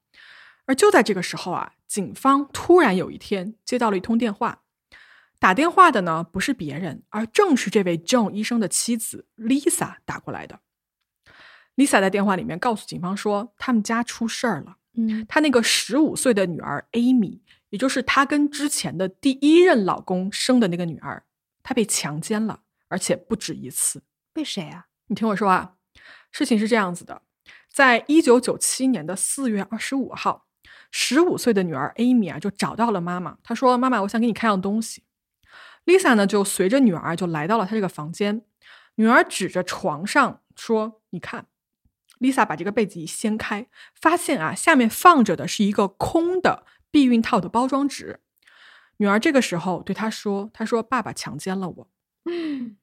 [0.65, 4.61] 而就在这个时候啊，警方突然有一天接到了一通电话，
[5.39, 10.61] 打电话的呢不是别人，而正是这位 John 医生的妻子 Lisa 打过来的。
[11.75, 21.23] Lisa 在电话里面告诉警方说，他们家出事儿了，嗯，她那个十五岁的女儿 Amy，也就是她跟之前的第一任老公生的那个女儿，
[21.61, 22.61] 她被强奸了。
[22.93, 24.85] 而且不止一次，被谁啊？
[25.07, 25.73] 你听我说啊，
[26.31, 27.23] 事情是这样子的，
[27.67, 30.45] 在一九九七年的四月二十五号，
[30.91, 35.05] 十五岁的女儿 Amy 啊就找到了妈妈，她说：“妈妈，我想给你看样东西。
[35.85, 38.45] ”Lisa 呢就随着女儿就来到了她这个房间，
[38.95, 41.47] 女儿指着床上说：“你看。
[42.19, 43.67] ”Lisa 把这个被子一掀开，
[43.99, 48.19] 发现啊下面放着的是一个空的避孕套的包装纸。
[48.97, 51.89] 女儿这个时候对她说：“她说爸爸强奸了我。”
[52.29, 52.77] 嗯。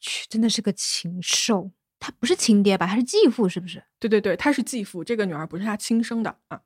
[0.00, 1.70] 去，真的是个禽兽！
[2.00, 2.86] 他不是亲爹吧？
[2.86, 3.84] 他是继父，是不是？
[3.98, 5.02] 对对对，他是继父。
[5.02, 6.60] 这个女儿不是他亲生的啊，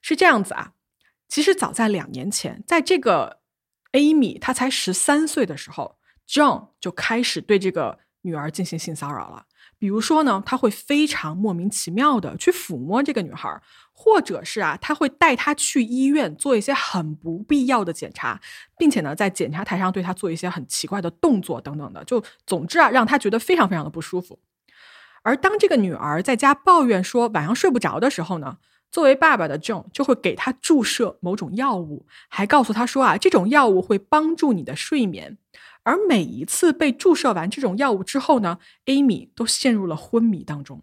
[0.00, 0.72] 是这样子啊。
[1.28, 3.40] 其实早在两年前，在这个
[3.92, 9.46] Amy 她才十三岁的时候，John 就开始对这个女儿进行性骚扰了。
[9.82, 13.60] 比如说呢，他会非常莫名其妙的去抚摸这个女孩，
[13.92, 18.40] 或者是啊，他会带她去医院做一些很不必要的检查，
[18.78, 24.38] 并且呢，在检查台上对她做一些很奇怪的动作等等的，就总之啊，让她觉得非常非常的不舒服。
[25.24, 28.58] 而当这个女儿在家抱怨说晚上睡不着的时候呢
[28.88, 35.38] 作为爸爸的 John 就会给他注射某种药物，还告诉他说啊，这种药物会帮助你的睡眠。
[35.84, 40.82] 而每一次被注射完这种药物之后呢，Amy 都陷入了昏迷当中。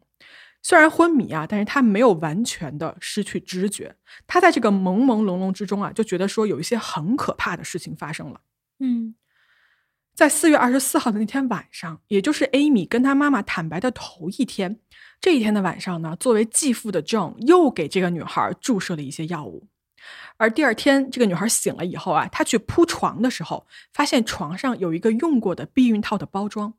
[0.61, 3.95] 虽然昏迷啊，但是她没有完全的失去知觉。
[4.27, 8.41] 她在这个朦朦胧胧之中啊，就觉得说有一些很可怕的事情发生了。
[8.79, 9.15] 嗯，
[10.13, 14.81] 在四月二十四号的那天晚上，也就是 Amy 跟她妈妈坦白的头一天，
[15.21, 19.69] 这一天的晚上呢，作为继父的 John 又给这个女孩注射了一些药物。
[20.37, 26.73] 而第二天，这个女孩醒了以后啊，她去铺床的时候，发现床上有一个用过的避孕套的包装。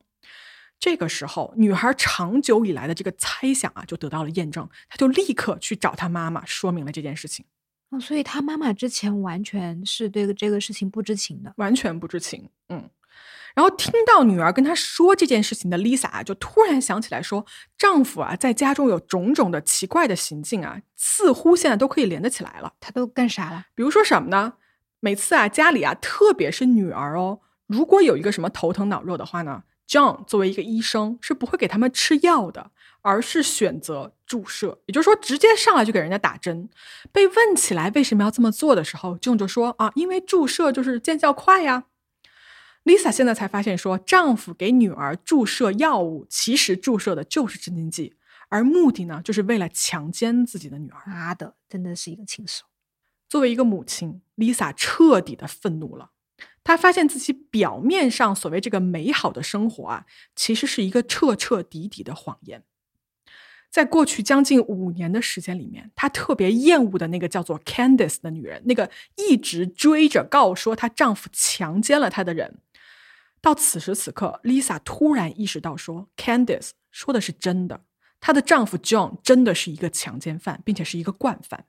[0.79, 4.69] 这个时候，女孩长久以来的这个猜想啊，就得到了验证。
[4.89, 7.45] 她就立刻去找她妈妈，说明了这件事情。
[7.91, 12.49] 哦，所以她妈妈之前完全是对这个事情不知情的，完全不知情。
[12.69, 12.89] 嗯。
[13.55, 17.45] 然后听到女儿跟她说这件事情的 Lisa 啊，就突然想起来说，
[17.77, 22.73] 丈夫啊在家中有种种的奇怪的行径啊，似乎现在都可以连得起来了。
[22.81, 23.67] 他都干啥了？
[23.75, 24.55] 比如说什么呢？
[25.01, 32.71] 每次啊家里啊，特别是女儿哦，如果有一个什么头疼脑热的话呢，John 作为一个医生是不会给他们吃药的，
[33.01, 36.69] 而是选择注射，也就是说直接上来就给人家打针。
[37.11, 41.85] 被问起来为什么要这么做的时候，John 就说啊，因为注射就是见效快呀。
[42.85, 48.17] Lisa 现在才发现，说丈夫给女儿注射药物，其实注射的就是镇静剂，
[48.49, 51.03] 而目的呢，就是为了强奸自己的女儿。
[51.07, 52.65] 妈的，真的是一个禽兽！
[53.29, 56.11] 作为一个母亲，Lisa 彻底的愤怒了。
[56.65, 62.65] 她发现自己表面上所谓这个美好的生活啊，其实是一个彻彻底底的谎言。
[63.71, 72.59] 在过去将近五年的时间里面，她特别厌恶的那个叫做 Candice 的女人，那个一直追着告说她丈夫强奸了她的人。
[73.41, 77.85] 到此时此刻，Lisa 突然意识到，说 Candice 说的是真的，
[78.21, 81.67] 她的丈夫 John 真的是一个强奸犯，并且是一个惯犯。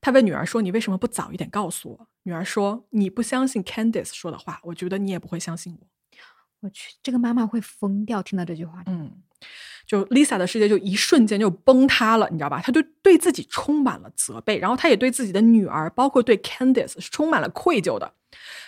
[0.00, 5.86] 她问女儿说：“你为什么不早一点告诉我？”女儿说：“你不相信 Candice 说的话，我觉得你也不会相信我。”
[6.60, 8.82] 我去，这个妈妈会疯掉，听到这句话。
[8.86, 9.22] 嗯。
[9.86, 12.60] 就 Lisa 的世界就一瞬间就崩塌了，你知道吧？
[12.62, 18.12] 她就对自己充满了责备，然后她也对自己的女儿，包括对 Candice 是充满了愧疚的。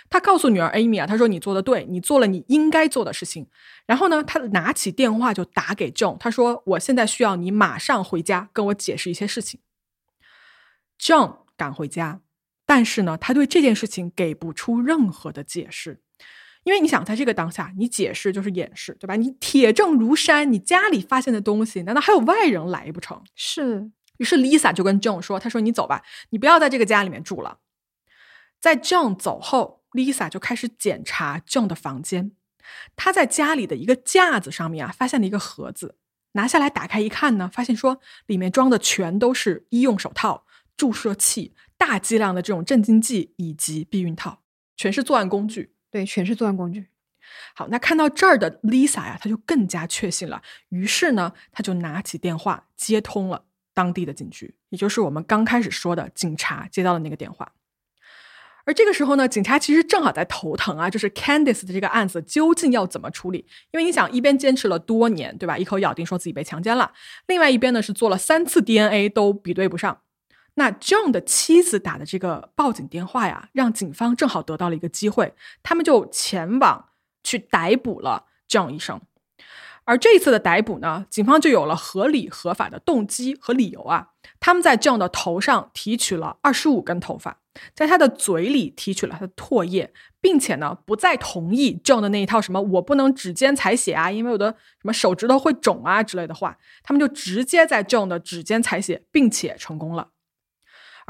[0.08, 3.46] 她告诉女儿 Amy 啊，她说：“你做的对，你做了你应该做的事情。”
[3.86, 9.60] 然后呢，她拿起电话就打给 John，她说：“我现在需要你马上回家跟我解释一些事情。
[10.98, 12.20] ”John 赶回家，
[12.64, 16.00] 但是呢，他对这件事情给不出任何的解释。
[16.64, 19.16] 因为你想在这个当下，你解释就是掩饰，对吧？
[19.16, 23.22] 你铁证如山，你家里发现的东西，难道还有外人来不成？
[23.34, 23.90] 是。
[24.18, 27.60] 于是 Lisa 就跟 John 说：“他说你走吧，你不要在这个家里面住了。”
[28.60, 32.32] 在 John 走后，Lisa 就开始检查 John 的房间。
[32.94, 35.96] 他在家里的一个架子上面啊，发现了一个盒子，
[36.32, 40.44] 拿下来打开一看呢，发现说里面装的全都是医用手套、
[40.76, 44.42] 注射器、大剂量的这种镇静剂以及避孕套，
[44.76, 45.72] 全是作案工具。
[45.90, 46.86] 对，全是作案工具。
[47.54, 50.42] 好，那看到这儿的 Lisa 呀，她就更加确信了。
[50.70, 57.52] 于是呢，她就拿起电话接通了当地的警局，也就是我们刚开始说的警察接到的那个电话。
[58.64, 63.46] 而这个时候呢，警察其实正好在头疼啊，就是 Candice 的这个案子究竟要怎么处理？
[63.72, 65.56] 因为你想，一边坚持了多年，对吧？
[65.56, 66.92] 一口咬定说自己被强奸了，
[67.26, 70.02] 另外一边呢是做了三次 DNA 都比对不上。
[70.54, 76.90] 那 John 的妻子打的这个报警电话呀，让警方正好得到了一个机会，他们就前往
[77.22, 79.00] 去逮捕了 John 医生。
[79.84, 84.08] 而这一次的逮捕呢，警方就有了合理合法的动机和理由啊。
[84.38, 87.38] 他们在 John 的头上提取了二十五根头发，
[87.74, 100.10] 在他的嘴里提取了他的唾液，并且呢，不再同意 John 的那一套什么我不能指尖采血啊，因为我的什么手指头会肿啊之类的话，他们就直接在 John 的指尖采血，并且成功了。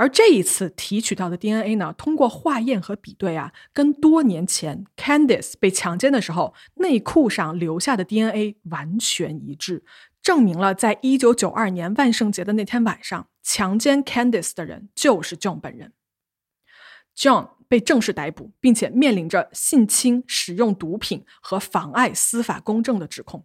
[0.01, 9.85] 而这一次提取到的 DNA 呢，通过化验和比对啊，跟多年前 Candice 被强奸的时候内裤上留下的 DNA 完全一致，
[10.23, 15.93] 证明了在一九九二年万圣节的那天晚上，强奸 Candice 的人就是 John 本人。
[17.15, 23.45] John 被正式逮捕，并且面临着性侵、使用毒品和妨碍司法公正的指控。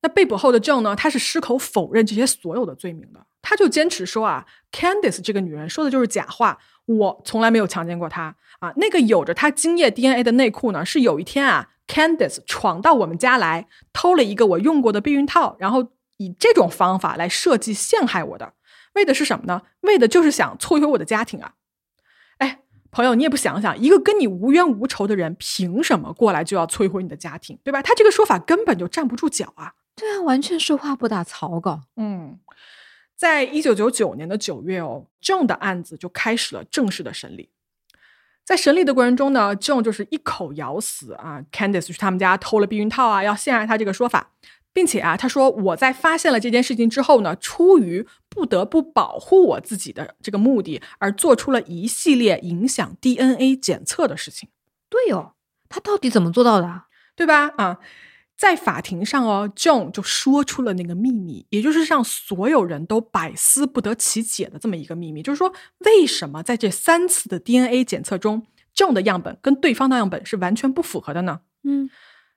[0.00, 0.94] 那被捕后的 John 呢？
[0.94, 3.26] 他是矢口否认这些所有的罪名的。
[3.42, 8.72] 他就坚持说啊，Candice 这个女人说的就是假话，我从来没有强奸过她啊。
[8.76, 15.88] 那个有着她精液 DNA 的内裤呢，是有一天啊，Candice 闯到我们家来，偷了一个我用过的避孕套，然后
[16.18, 18.52] 以这种方法来设计陷害我的，
[18.94, 19.62] 为的是什么呢？
[19.80, 21.54] 为的就是想摧毁我的家庭啊！
[22.38, 27.80] 哎，朋友，你也不想想，一个跟你无冤无仇的人，凭什么过来就要摧毁你的家庭，对吧？
[27.80, 29.72] 他这个说法根本就站不住脚啊！
[29.98, 31.82] 对啊，完全说话不打草稿。
[31.96, 32.38] 嗯，
[33.16, 37.50] 在一九九九年的九月哦，John 的案子就开始了正式的审理。
[38.44, 44.30] 在审理的过程中呢，John 就是一口咬死啊，Candice 去他们家偷了避孕套啊，要陷害他这个说法，
[44.72, 54.48] 并且啊，他说我在发现了这件事情之后呢，出于不得不保护我自己的这个目的，而做出了一系列影响 DNA 检测的事情。
[54.88, 55.32] 对哦，
[55.68, 56.84] 他到底怎么做到的？
[57.16, 57.52] 对吧？
[57.58, 57.80] 啊。
[58.38, 71.40] 在法庭上哦，John 就说出了那个秘密，也就是让所有人都百思不得其解的这么一个秘密，就是说，为什么在这三次的 DNA 检测中，John 的样本跟对方的样本是完全不符合的呢？
[71.64, 71.90] 嗯，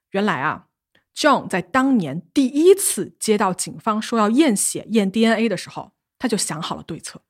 [0.10, 0.66] 原来啊
[1.16, 7.22] ，John 在当年第一次接到警方说要验血验 DNA 的时候，他就想好了对策。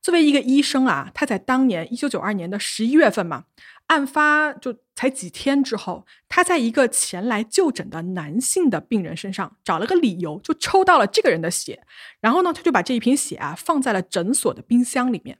[0.00, 3.46] 作为一个医生啊，他在当年一九九二年的十一月份嘛。
[3.88, 11.84] 案发就才几天之后，他在一个前来就诊的男性的病人身上找了个理由，就抽到了这个人的血。
[12.20, 15.38] 然后呢，他就把这一瓶血啊放在了诊所的冰箱里面。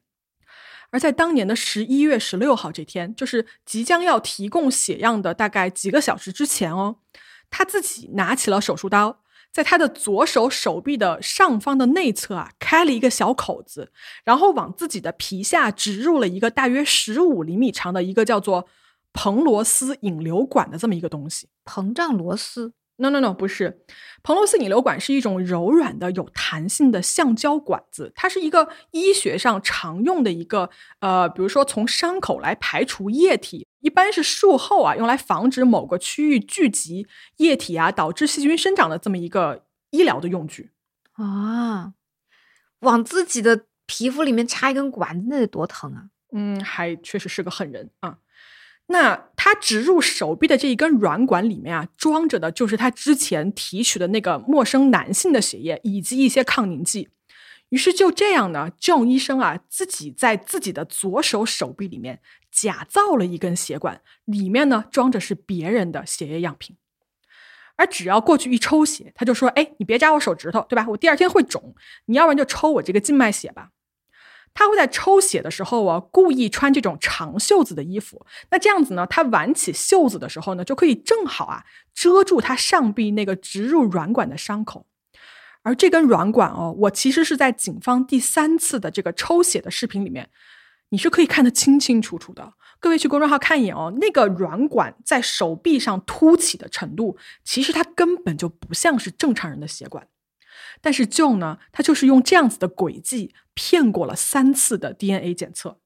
[0.90, 6.98] 而在当年的十一月十六号这天，就是即将要提供血样的大概几个小时之前哦，
[7.48, 9.21] 他自己拿起了手术刀。
[9.52, 13.92] 在他的左手手臂的上方的内侧啊，开了一个小口子，
[14.24, 18.66] 然后往自己的皮下植入了一个大约十五厘米长的一个叫做
[19.12, 21.48] 彭罗斯引流管的这么一个东西。
[21.64, 22.72] 膨胀螺丝。
[22.96, 23.84] No no no，不是，
[24.22, 37.06] 彭罗斯引流管是一种柔软的、有弹性的橡胶管子，它是一个医学上常用的一个呃，比如说从伤口来排除液体，一般是术后啊，用来防止某个区域聚集
[37.36, 40.70] 液体啊，导致细菌生长的这么一个医疗的用具
[41.12, 41.92] 啊。
[42.80, 46.06] 往自己的皮肤里面插一根管子，那得多疼啊！
[46.32, 48.18] 嗯，还确实是个狠人啊。
[48.86, 57.08] 那他植入手臂的这一根软管里面啊，装着的就是他之前提取的那个陌生男性的血液以及一些抗凝剂。
[57.68, 62.20] 于是就这样呢，John 医生啊自己在自己的左手手臂里面
[62.52, 66.76] 假造了一根血管，里面呢装着是别人的血液样品。
[67.76, 70.86] 而只要过去一抽血，他就说：“哎，你别扎我手指头，对吧？
[70.90, 71.74] 我第二天会肿，
[72.04, 73.70] 你要不然就抽我这个静脉血吧。”
[74.54, 78.26] 他会在抽血的时候啊，故意穿这种长袖子的衣服。
[78.50, 84.86] 那这样子呢，他挽起袖子的时候呢，就可以正好啊遮住他上臂那个植入软管的伤口。
[85.62, 90.28] 而这根软管哦，我其实是在警方第三次的这个抽血的视频里面，
[90.92, 92.52] 你是可以看得清清楚楚的。
[92.78, 100.06] 各位去公众号看一眼哦，那个软管在手臂上凸起的程度，其实它根本就不像是正常人的血管。
[100.80, 105.78] 但是 Joe 呢，他就是用这样子的诡计骗过了三次的 DNA 检测，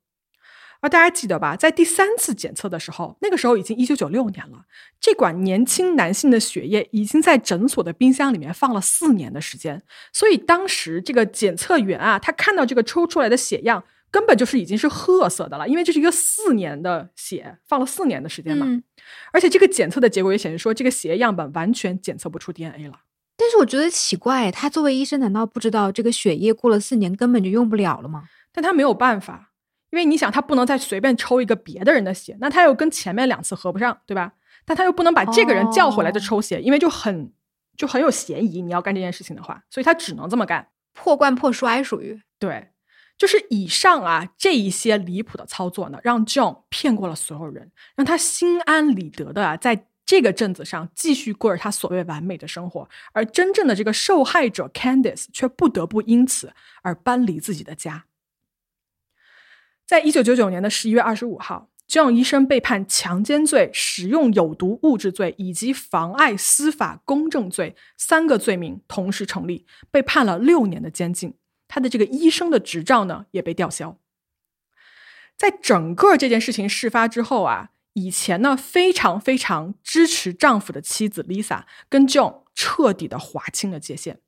[0.81, 4.65] 而大家记得吧，在第三次检测的时候，那个时候已经一九九六年了，
[4.99, 9.83] 这管年轻男性的血液已经在诊所的冰箱里面放了四年的时间，
[10.13, 18.67] 所以当时这个检测员啊，他看到这个抽出来的血样，根本就是已经是褐色的了，因为这是一个四年的血，放了四年的时间嘛，
[19.33, 23.01] 而且这个检测的结果也显示说，这个血液样本完全检测不出 DNA 了。
[23.37, 28.25] 但是我觉得奇怪，他作为医生，难道不知道这个血液过了四年根本就用不了了吗？
[28.51, 29.53] 但他没有办法，
[29.91, 34.33] 因为你想，他不能再随便抽一个别的人的血，那他又跟前面两次合不上，对吧？
[34.65, 37.31] 但他又不能把这个人叫回来就抽血，因为就很
[37.77, 38.63] 就很有嫌疑。
[38.63, 42.71] 你要干这件事情的话，所以他只能这么干，破罐破摔，属于对，
[43.17, 49.87] 就是以上啊这一些离谱的操作呢，让 John 骗过了所有人，让他心安理得的啊在。
[50.09, 56.53] 这个镇子上继续过着他所谓完美的生活，而真正的这个受害者 Candice 却不得不因此
[56.83, 58.05] 而搬离自己的家。
[59.85, 71.35] 在一九九九年的十一月二十五号，John 医生被判强奸罪、使用有毒物质罪以及妨碍司法公正罪三个罪名同时成立，被判了六年的监禁。
[71.69, 73.99] 他的这个医生的执照呢也被吊销。
[75.37, 77.71] 在整个这件事情事发之后啊。
[77.99, 84.21] 以前呢，非常非常支持丈夫的妻子 Lisa 跟 John 彻底的划清了界限。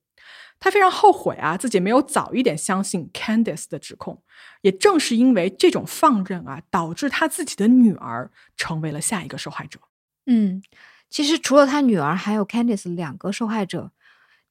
[0.58, 4.22] 她非常后悔啊，自己没有早一点相信 Candice 的指控。
[4.62, 9.78] 也正是因为这种放任啊，导致她自己的女儿成为了下一个受害者。
[10.24, 10.62] 嗯，
[11.10, 13.92] 其实除了她女儿，还有 Candice 两个受害者。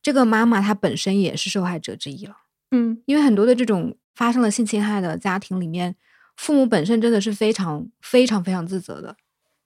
[0.04, 2.38] 这个妈妈她本身也是受害者之一了。
[2.72, 5.96] 嗯，因为很多的这种发生了性侵害的家庭里面。
[6.40, 9.18] 父母本身真的是非常非常非常自责的，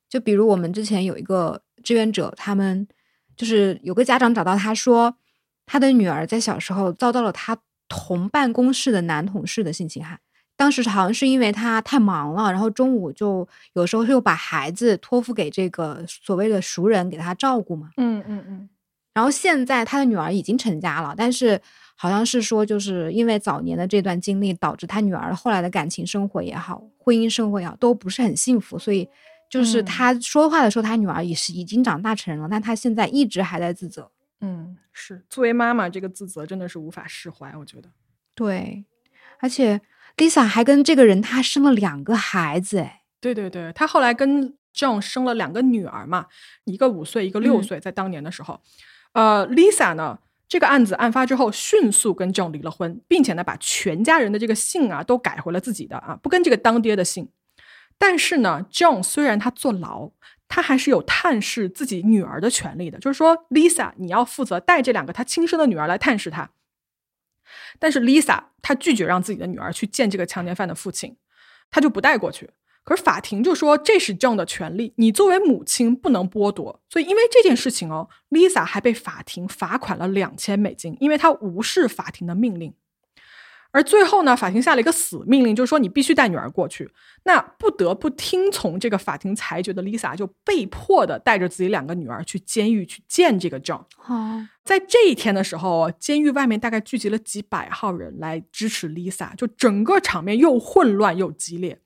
[0.10, 2.88] 就比如我们之前有一个志愿者，他们
[3.36, 5.18] 就是有个家长找到他说，
[5.66, 7.58] 他的女儿在小时候遭到了他
[7.90, 10.22] 同办公室的男同事的性侵害，
[10.56, 18.70] 当时好像是因为他太忙了，然后中午就有时候又把孩子托付给这个所谓的熟人给他照顾嘛，嗯嗯嗯，
[19.14, 21.62] 然后现在他的女儿已经成家了，但是。
[22.02, 28.80] 好像是说，就是因为早年的这段经历，导致他女儿后来的感情生活也好，婚姻生活也好，都不是很幸福。
[28.80, 29.08] 所以，
[29.48, 34.10] 就是他说话的时候，他女儿也是已经长大成人了，但他现在一直还在自责。
[34.40, 37.56] 嗯，是作为妈妈，这个自责真的是无法释怀。
[37.56, 37.90] 我觉得，
[38.34, 38.84] 对，
[39.40, 39.80] 而且
[40.18, 46.26] Lisa 还跟这个人他生了两个孩子，哎，对对对，他后来跟 John 生了两个女儿嘛，
[46.64, 48.60] 一个五岁，一个六岁，在当年的时候，
[49.12, 50.18] 呃，Lisa 呢？
[50.52, 57.30] 这个案子案发之后，迅速跟 John 离了婚，并且呢，把全家人的这个姓啊都改回了自己的啊，不跟这个当爹的姓。
[57.98, 60.12] 但是呢，John 虽然他坐牢，
[60.50, 66.50] 他还是有探视自己女儿的权利的，就是说，Lisa，你要负责带这两个他亲生的女儿来探视他。
[67.80, 71.16] 但是 Lisa 她拒绝让自己的女儿去见这个强奸犯的父亲，
[71.70, 72.50] 她就不带过去。
[72.84, 76.82] 可是法庭就说这是 John 的权利，你作为母亲不能剥夺。
[76.90, 82.74] 所以因为这件事情哦，Lisa 还被法庭罚款了两千美金，因为她无视法庭的命令。
[83.74, 86.92] 而最后呢，法庭下了一个死命令，就是说你必须带女儿过去。
[87.24, 93.86] 那不得不听从这个法庭裁决的 Lisa 就被迫的带着自己两个女儿去监狱去见这个 John。
[94.08, 101.80] 哦，在这一天的时候，监狱外面大概聚集了几百号人来支持 Lisa，就整个场面又混乱又激烈。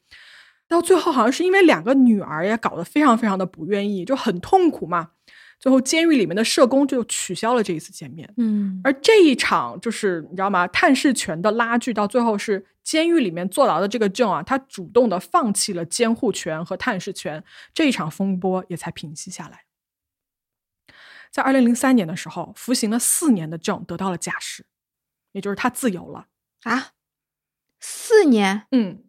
[0.67, 5.11] 到最后，好像是因为两个女儿也搞得非常非常的不愿意，就很痛苦嘛。
[5.59, 8.31] 最后，监狱里面的社工就取消了这一次见面。
[8.37, 10.67] 嗯，而这一场就是你知道吗？
[10.67, 17.43] 探视权的拉锯，到最后是监狱里面坐牢的这个 John 啊，他主动的放弃了监护权和探视权，
[17.73, 19.63] 这一场风波也才平息下来。
[21.31, 24.65] 在二零零三年的时候，服刑了四年的 John 得到了假释，
[25.31, 26.27] 也就是他自由了
[26.63, 26.89] 啊，
[27.79, 29.04] 四年，嗯。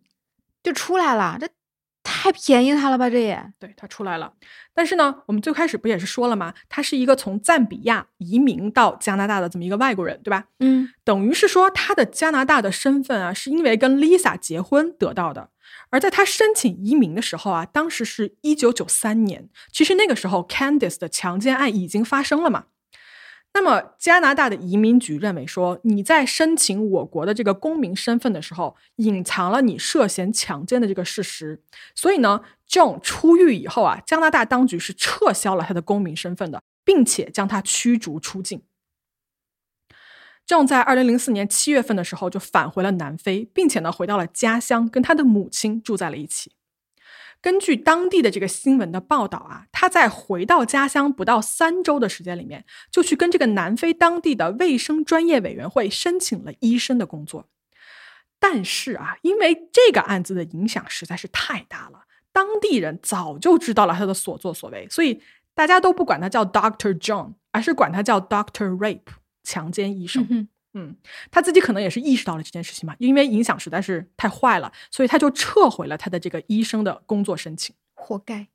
[0.66, 1.48] 就出来了，这
[2.02, 3.08] 太便宜他了吧？
[3.08, 4.32] 这也对他出来了，
[4.74, 6.54] 但是呢，我们最开始不也是说了吗？
[6.68, 10.46] 他是一个从赞比亚移民到加拿大的这么一个外国人，对吧？
[10.58, 15.50] 嗯，等于是说他的加拿大的身份啊，是因为跟 Lisa 结婚得到的。
[15.90, 22.64] 而在他申请移民的时候啊，当时是一九九三年，其实那个时候 Candice 的强奸案已经发生了嘛。
[23.58, 31.62] 那么，加拿大的移民局认为说，你在申请我国的这个公民身份的时候，隐藏了你涉嫌强奸的这个事实。
[31.94, 38.60] 所以呢，John 出狱以后啊，加拿大当局是撤销了他的公民身份的，并且将他驱逐出境。
[40.46, 46.52] John 在二零零四年七月份的时候就返回了南非，并且呢，回到了家乡，跟他的母亲住在了一起。
[47.40, 57.48] 根据当地的这个新闻的报道啊，他在回到家乡不到三周的时间里面，就去跟这个南非当地的卫生专业委员会申请了医生的工作。
[58.38, 65.22] 但是啊，因为这个案子的影响实在是太大了，当地人早就知道了他的所作所为，所以
[65.54, 69.00] 大家都不管他叫 Doctor John，而是管他叫 Doctor Rape，
[69.42, 70.48] 强奸医生。
[71.30, 77.74] 他自己可能也是意识到了这件事情吧，因为影响实在是太坏了，所以他就撤回了他的这个医生的工作申请。
[77.94, 78.48] 活该！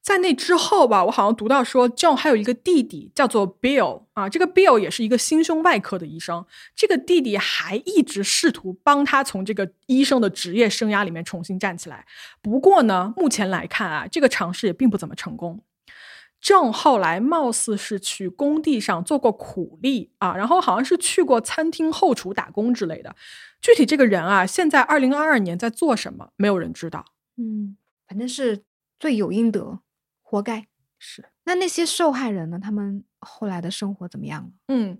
[0.00, 6.46] 在那之后吧，我好像读到说，John 还有一个弟弟叫做 Bill 啊，这个 Bill 也是一个心胸外科的医生。
[6.74, 12.06] 这个弟弟还一直试图帮他从这个医生的职业生涯里面重新站起来。
[12.40, 15.60] 不过呢，目前来看啊，这个尝试也并不怎么成功。
[16.40, 23.14] 正后来貌似是去工地上做过苦力啊，然后好像是去过餐厅后厨打工之类的。
[23.60, 27.04] 具体这个人啊，现在二零二二年在做什么，没有人知道。
[27.36, 27.76] 嗯，
[28.06, 28.62] 反正是
[29.00, 29.80] 罪有应得，
[30.22, 30.66] 活该。
[30.98, 31.30] 是。
[31.44, 32.58] 那那些受害人呢？
[32.60, 34.50] 他们后来的生活怎么样了？
[34.68, 34.96] 嗯。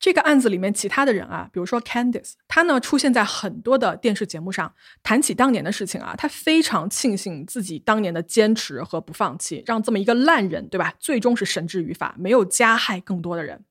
[0.00, 4.72] 这个案子里面其他的人啊，比如说 Candice，他呢出现在很多的电视节目上，
[5.02, 10.94] 谈起当年的事情啊，他非常庆幸自己当年的坚持和不放弃，让这么一个烂人，对吧？
[11.00, 13.64] 最终是绳之于法，没有加害更多的人。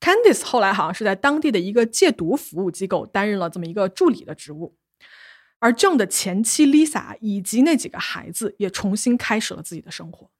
[0.00, 4.76] Candice 后来好像是在当地的一个戒毒服务机构担任了这么一个助理的职务，
[5.60, 10.30] 而 John 的前妻 Lisa 以及那几个孩子也重新开始了自己的生活。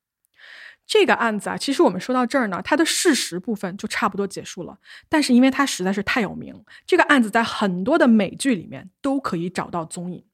[0.86, 4.78] 这个案子啊，其实我们说到这儿呢，它的事实部分就差不多结束了。
[5.08, 6.54] 但是因为它实在是太有名，
[6.86, 10.24] 这个案子在很多的美剧里面都可以找到踪影。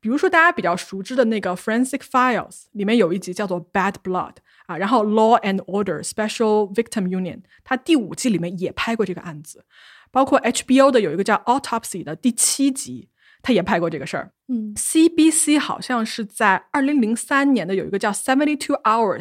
[0.00, 4.34] 比如说大家比较熟知的那个《Forensic Files》里面有一集叫做《Bad Blood》
[4.66, 9.64] 啊，然后《Law and Order Special Victim Union》它第五季里面也拍过这个案子，
[10.12, 13.08] 包括 HBO 的有一个叫《Autopsy》的第七集，
[13.42, 14.30] 他也拍过这个事儿。
[14.46, 19.20] 嗯，CBC 好像是在二零零三年的有一个叫《Seventy Two Hours》。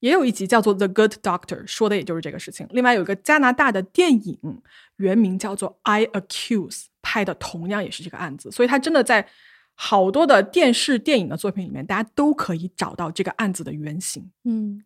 [0.00, 2.66] 也有一集叫做《The Good Doctor》，说的也就是这个事情。
[2.70, 4.38] 另外有一个加拿大的电影，
[4.96, 6.70] 原名叫做《I Accuse》，
[7.02, 8.50] 拍的同样也是这个案子。
[8.50, 9.26] 所以他真的在
[9.74, 14.30] 好多的电视、电影的作品里面，大家都可以找到这个案子的原型。
[14.44, 14.84] 嗯，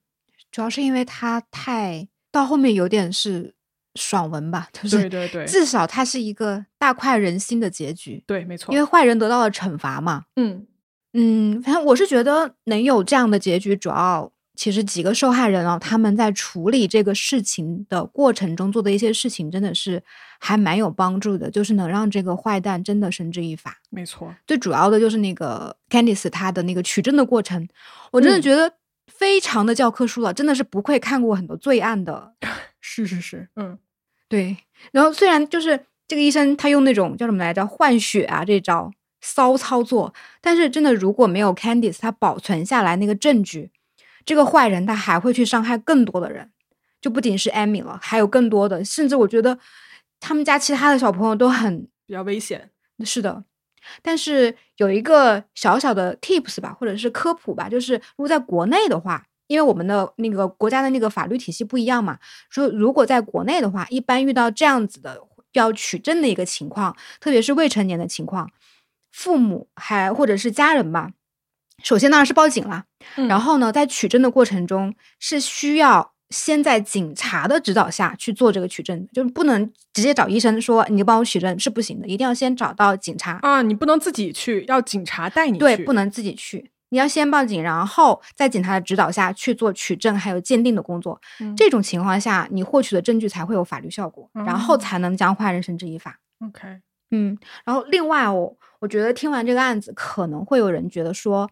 [0.50, 3.54] 主要是因为他太到后面有点是
[3.96, 10.24] 爽文吧，就是对对对，至少他是一个大快人心的结局，对，没错，因为坏人得到了惩罚嘛。
[10.36, 10.66] 嗯
[11.12, 20.02] 嗯，反正我是觉得能有这样的结局，主要其实几个受害人啊，他们在处理这个事情的过程中做的一些事情，真的是
[20.38, 23.78] 还蛮有帮助的，就是能让这个坏蛋真的绳之以法。
[23.88, 27.66] 没错，最主要的就是那个 Candice 她的那个取证的过程，
[28.10, 28.70] 我真的嗯觉得
[29.06, 32.34] 非常的教科书了，真的是不愧看过很多罪案的。
[32.82, 33.78] 是是是，嗯
[34.28, 34.58] 对，
[34.92, 38.92] 然后虽然就是这个医生他用那种叫什么来着换血啊这招
[39.22, 43.70] 骚操作，但是真的如果没有 Candice 他保存下来那个证据，
[44.24, 46.50] 这个坏人他还会去伤害更多的人，
[47.00, 49.58] 就不仅是艾米了，还有更多的，甚至我觉得
[50.18, 52.70] 他们家其他的小朋友都很比较危险，
[53.04, 53.44] 是的。
[54.02, 62.18] 但是有一个小小的 tips 吧，或者是科普吧，就是如果在国内的话，因为我们的那个国家的那个法律体系不一样嘛，
[62.50, 65.18] 说如果在国内的话，一般遇到这样子的
[65.54, 68.50] 要取证的一个情况，特别是未成年的情况，
[69.10, 71.12] 父母还或者是家人吧，
[71.82, 72.84] 首先当然是报警啦，
[73.16, 86.70] 嗯然后呢，在取证的过程中是需要先在警察的指导下去做这个取证，就是不能直接找医生说你帮我取证是不行的，一定要先找到警察，啊，你不能自己去，要警察带你去，对，不能自己去。
[86.92, 91.20] 你要先报警，然后在警察的指导下去做取证还有鉴定的工作。
[91.38, 96.18] 嗯这种情况下，你获取的证据才会有法律效果，然后哦才能将坏人绳之以法。
[96.44, 96.80] OK，
[97.12, 101.48] 嗯，然后另外哦我觉得听完这个案子，可能会有人觉得说，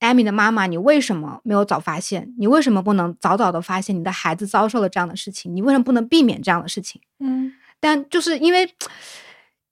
[0.00, 2.34] 艾米的妈妈，你为什么没有早发现？
[2.38, 5.54] 你为什么不能早早的发现你的孩子遭受了这样的事情？
[5.54, 7.00] 你为什么不能避免这样的事情？
[7.20, 8.68] 嗯但就是因为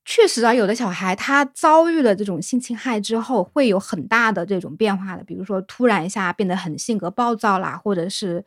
[0.05, 8.43] 确实啊，有的小孩他遭遇了这种性侵害之后，会有很大的这种变化的，比如说突然一下变得很性格暴躁啦，或者是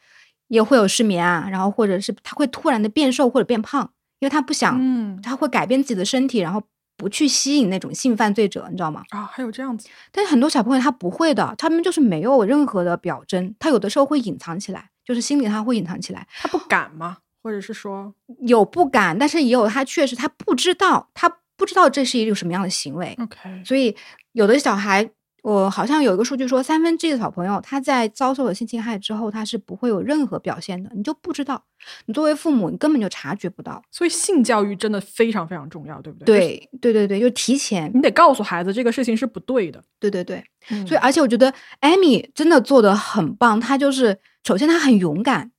[0.47, 6.63] 也会有失眠啊，然后或者是他会突然的变瘦或者变胖，因为他不想，嗯他会改变自己的身体，然后
[7.01, 9.01] 不去吸引那种性犯罪者，你知道吗？
[9.09, 17.17] 啊，还有这样子，但是很多小朋友他不会的，他们就是没有任何的表征，他有的时候会隐藏起来，就是心里他会隐藏起来，他不敢吗？
[17.41, 23.95] 或者是说，有不敢，但是也有他确实他不知道，他不知道这是一种什么样的行为，OK，所以
[24.33, 25.09] 有的小孩，
[25.41, 31.63] 我好像有一个数据说，三分之一的小朋友他在遭受了性侵害之后，他是不会有任何表现的，你就不知道，
[32.05, 33.81] 你作为父母，你根本就察觉不到。
[33.89, 39.83] 所以性教育真的非常非常重要，对不对？，对对对对，就提前，你得告诉孩子这个事情是不对的。
[39.99, 45.51] 对对对，嗯所以而且我觉得艾米真的做的很棒，她就是首先她很勇敢，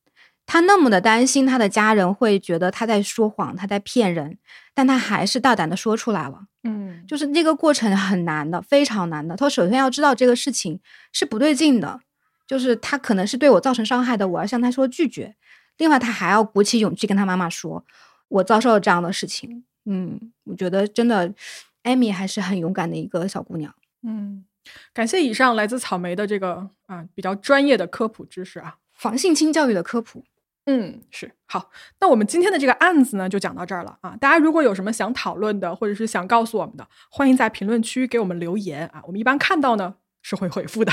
[0.47, 4.39] 她那么的担心她的家人会觉得她在说谎，她在骗人，
[4.75, 6.47] 但他还是大胆的说出来了。
[6.65, 9.37] 嗯，就是这个过程很难的，非常难的。
[9.37, 10.81] 他首先要知道这个事情
[11.13, 12.01] 是不对劲的，
[12.47, 15.35] 就是他可能是对我造成伤害的，我要向他说拒绝。
[15.79, 17.85] 另外，他还要鼓起勇气跟他妈妈说，
[18.29, 19.65] 我遭受了这样的事情。
[19.85, 21.35] 嗯，我觉得真的，
[21.83, 23.75] 艾米还是很勇敢的一个小姑娘。
[24.07, 24.45] 嗯，
[24.93, 28.77] 感谢以上来自草莓的这个啊比较专业的科普知识啊。
[28.93, 30.25] 防性侵教育的科普，
[30.67, 31.71] 嗯，是好。
[32.01, 34.17] 那我们今天的这个案子呢，就讲到这儿了啊。
[34.21, 39.03] 大家如果有什么想讨论的，或者是想告诉我们的，欢迎在评论区给我们留言啊。
[39.07, 40.93] 我们一般看到呢是会回复的。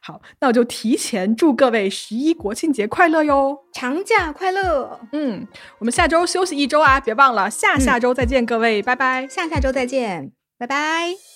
[0.00, 3.64] 好，那我就提前祝各位十一国庆节快乐哟。
[3.72, 5.00] 长假快乐！
[5.12, 5.46] 嗯，
[5.78, 9.28] 我们下周休息一周啊，别忘了下下周再见，各位，拜拜。
[9.28, 11.33] 下下周再见，拜拜。